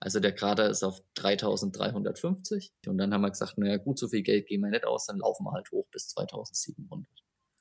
Also 0.00 0.18
der 0.18 0.34
Krater 0.34 0.68
ist 0.68 0.82
auf 0.82 1.00
3350. 1.14 2.72
Und 2.88 2.98
dann 2.98 3.14
haben 3.14 3.20
wir 3.20 3.30
gesagt, 3.30 3.56
naja 3.56 3.76
gut, 3.76 4.00
so 4.00 4.08
viel 4.08 4.22
Geld 4.22 4.48
geben 4.48 4.64
wir 4.64 4.70
nicht 4.70 4.84
aus, 4.84 5.06
dann 5.06 5.18
laufen 5.18 5.44
wir 5.44 5.52
halt 5.52 5.70
hoch 5.70 5.86
bis 5.92 6.08
2700. 6.08 7.06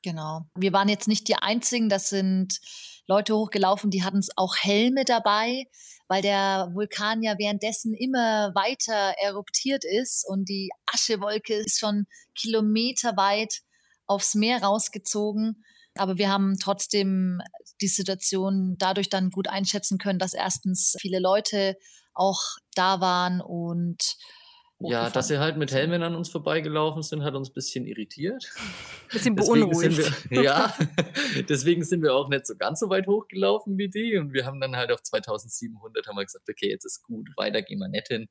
Genau. 0.05 0.45
Wir 0.53 0.71
waren 0.71 0.87
jetzt 0.87 1.07
nicht 1.07 1.27
die 1.27 1.35
Einzigen, 1.35 1.89
das 1.89 2.09
sind 2.09 2.59
Leute 3.07 3.35
hochgelaufen, 3.35 3.89
die 3.89 4.03
hatten 4.03 4.21
auch 4.35 4.55
Helme 4.55 5.03
dabei, 5.03 5.65
weil 6.07 6.21
der 6.21 6.69
Vulkan 6.75 7.23
ja 7.23 7.39
währenddessen 7.39 7.95
immer 7.95 8.51
weiter 8.53 9.15
eruptiert 9.19 9.83
ist 9.83 10.23
und 10.27 10.47
die 10.47 10.69
Aschewolke 10.85 11.55
ist 11.55 11.79
schon 11.79 12.05
kilometerweit 12.35 13.61
aufs 14.05 14.35
Meer 14.35 14.61
rausgezogen. 14.61 15.65
Aber 15.95 16.19
wir 16.19 16.29
haben 16.29 16.59
trotzdem 16.59 17.41
die 17.81 17.87
Situation 17.87 18.75
dadurch 18.77 19.09
dann 19.09 19.31
gut 19.31 19.47
einschätzen 19.47 19.97
können, 19.97 20.19
dass 20.19 20.35
erstens 20.35 20.95
viele 20.99 21.17
Leute 21.17 21.77
auch 22.13 22.43
da 22.75 23.01
waren 23.01 23.41
und 23.41 24.17
Ja, 24.79 25.09
dass 25.09 25.29
sie 25.29 25.39
halt 25.39 25.57
mit 25.57 25.71
Helmen 25.71 26.03
an 26.03 26.15
uns 26.15 26.29
vorbeigelaufen 26.29 27.01
sind, 27.01 27.23
hat 27.23 27.33
uns 27.33 27.49
ein 27.49 27.53
bisschen 27.53 27.85
irritiert. 27.85 28.51
Bisschen 29.09 29.35
Deswegen 29.37 29.69
beunruhigt. 29.69 29.95
sind 29.95 30.31
wir, 30.31 30.43
ja, 30.43 30.75
deswegen 31.49 31.83
sind 31.83 32.01
wir 32.01 32.13
auch 32.13 32.27
nicht 32.27 32.45
so 32.45 32.55
ganz 32.57 32.81
so 32.81 32.89
weit 32.89 33.07
hochgelaufen 33.07 33.77
wie 33.77 33.89
die. 33.89 34.17
Und 34.17 34.33
wir 34.33 34.45
haben 34.45 34.59
dann 34.59 34.75
halt 34.75 34.91
auf 34.91 35.01
2700 35.01 36.07
haben 36.07 36.15
wir 36.17 36.25
gesagt, 36.25 36.49
okay, 36.49 36.69
jetzt 36.69 36.85
ist 36.85 37.03
gut, 37.03 37.29
weiter 37.37 37.61
gehen 37.61 37.79
wir 37.79 37.87
nicht 37.87 38.07
hin. 38.07 38.27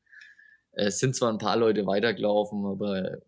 Es 0.73 0.99
sind 0.99 1.17
zwar 1.17 1.33
ein 1.33 1.39
paar 1.39 1.57
Leute 1.57 1.87
weitergelaufen, 1.87 2.67
aber 2.67 3.19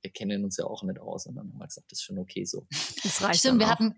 wir 0.00 0.10
kennen 0.10 0.42
uns 0.42 0.56
ja 0.56 0.64
auch 0.64 0.82
nicht 0.82 0.98
aus. 0.98 1.26
Und 1.26 1.36
dann 1.36 1.50
haben 1.52 1.58
wir 1.58 1.66
gesagt, 1.66 1.90
das 1.90 1.98
ist 1.98 2.04
schon 2.04 2.18
okay 2.18 2.44
so. 2.44 2.66
Das 3.02 3.22
reicht 3.22 3.40
Stimmt, 3.40 3.60
wir 3.60 3.68
hatten, 3.68 3.94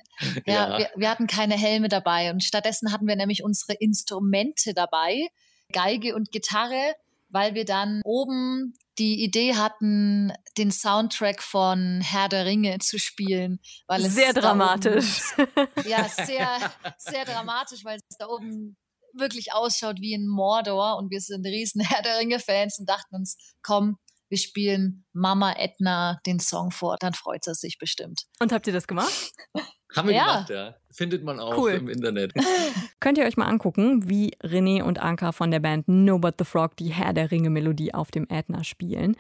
ja, 0.46 0.70
Ja. 0.70 0.78
Wir, 0.78 0.90
wir 0.96 1.10
hatten 1.10 1.26
keine 1.28 1.54
Helme 1.54 1.88
dabei 1.88 2.30
und 2.32 2.42
stattdessen 2.42 2.92
hatten 2.92 3.06
wir 3.06 3.16
nämlich 3.16 3.44
unsere 3.44 3.74
Instrumente 3.74 4.74
dabei, 4.74 5.28
Geige 5.72 6.14
und 6.14 6.30
Gitarre, 6.30 6.94
weil 7.34 7.54
wir 7.54 7.64
dann 7.64 8.00
oben 8.04 8.74
die 8.98 9.24
Idee 9.24 9.56
hatten, 9.56 10.32
den 10.56 10.70
Soundtrack 10.70 11.42
von 11.42 12.00
Herr 12.00 12.28
der 12.28 12.46
Ringe 12.46 12.78
zu 12.78 12.96
spielen, 12.96 13.58
weil 13.88 14.04
es 14.04 14.14
Sehr 14.14 14.32
dramatisch. 14.32 15.36
Oben, 15.36 15.66
ja, 15.88 16.08
sehr, 16.08 16.72
sehr 16.96 17.24
dramatisch, 17.24 17.84
weil 17.84 17.96
es 17.96 18.16
da 18.16 18.28
oben 18.28 18.76
wirklich 19.14 19.52
ausschaut 19.52 20.00
wie 20.00 20.12
in 20.12 20.28
Mordor 20.28 20.96
und 20.96 21.10
wir 21.10 21.20
sind 21.20 21.44
riesen 21.44 21.80
Herr 21.82 22.02
der 22.02 22.18
Ringe-Fans 22.18 22.78
und 22.78 22.88
dachten 22.88 23.16
uns, 23.16 23.36
komm, 23.62 23.96
wir 24.34 24.38
spielen 24.38 25.04
Mama 25.12 25.54
Edna 25.56 26.18
den 26.26 26.40
Song 26.40 26.72
vor, 26.72 26.96
dann 26.98 27.14
freut 27.14 27.44
sie 27.44 27.54
sich 27.54 27.78
bestimmt. 27.78 28.24
Und 28.40 28.52
habt 28.52 28.66
ihr 28.66 28.72
das 28.72 28.88
gemacht? 28.88 29.32
Haben 29.94 30.08
wir 30.08 30.16
Ja. 30.16 30.24
gemacht, 30.32 30.50
ja. 30.50 30.74
Findet 30.90 31.22
man 31.22 31.38
auch 31.38 31.56
Cool. 31.56 31.70
im 31.70 31.88
Internet. 31.88 32.32
Könnt 33.00 33.16
ihr 33.16 33.24
euch 33.26 33.36
mal 33.36 33.46
angucken, 33.46 34.08
wie 34.08 34.32
René 34.42 34.82
und 34.82 34.98
Anka 35.00 35.30
von 35.30 35.52
der 35.52 35.60
Band 35.60 35.86
No 35.86 36.18
But 36.18 36.34
the 36.38 36.44
Frog 36.44 36.76
die 36.78 36.88
Herr 36.88 37.12
der 37.12 37.30
Ringe 37.30 37.48
Melodie 37.48 37.94
auf 37.94 38.10
dem 38.10 38.26
Ätna 38.28 38.64
spielen. 38.64 39.14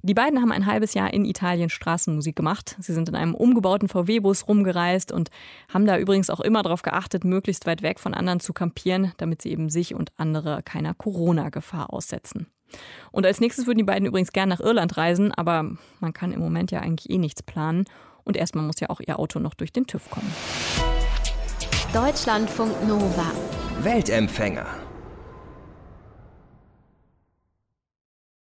Die 0.00 0.14
beiden 0.14 0.40
haben 0.40 0.50
ein 0.50 0.64
halbes 0.64 0.94
Jahr 0.94 1.12
in 1.12 1.26
Italien 1.26 1.68
Straßenmusik 1.68 2.34
gemacht. 2.36 2.74
Sie 2.80 2.94
sind 2.94 3.10
in 3.10 3.14
einem 3.16 3.34
umgebauten 3.34 3.88
VW-Bus 3.90 4.48
rumgereist 4.48 5.12
und 5.12 5.28
haben 5.68 5.84
da 5.86 5.98
übrigens 5.98 6.30
auch 6.30 6.40
immer 6.40 6.62
darauf 6.62 6.80
geachtet, 6.80 7.24
möglichst 7.24 7.66
weit 7.66 7.82
weg 7.82 8.00
von 8.00 8.14
anderen 8.14 8.40
zu 8.40 8.54
kampieren, 8.54 9.12
damit 9.18 9.42
sie 9.42 9.50
eben 9.50 9.68
sich 9.68 9.94
und 9.94 10.10
andere 10.16 10.62
keiner 10.62 10.94
Corona-Gefahr 10.94 11.92
aussetzen. 11.92 12.46
Und 13.12 13.26
als 13.26 13.40
nächstes 13.40 13.66
würden 13.66 13.78
die 13.78 13.84
beiden 13.84 14.06
übrigens 14.06 14.32
gern 14.32 14.48
nach 14.48 14.60
Irland 14.60 14.96
reisen, 14.96 15.32
aber 15.32 15.70
man 16.00 16.12
kann 16.12 16.32
im 16.32 16.40
Moment 16.40 16.70
ja 16.70 16.80
eigentlich 16.80 17.10
eh 17.10 17.18
nichts 17.18 17.42
planen. 17.42 17.84
Und 18.24 18.36
erstmal 18.36 18.64
muss 18.64 18.80
ja 18.80 18.90
auch 18.90 19.00
ihr 19.00 19.18
Auto 19.18 19.38
noch 19.38 19.54
durch 19.54 19.72
den 19.72 19.86
TÜV 19.86 20.10
kommen. 20.10 20.32
Deutschlandfunk 21.92 22.88
Nova. 22.88 23.30
Weltempfänger. 23.82 24.83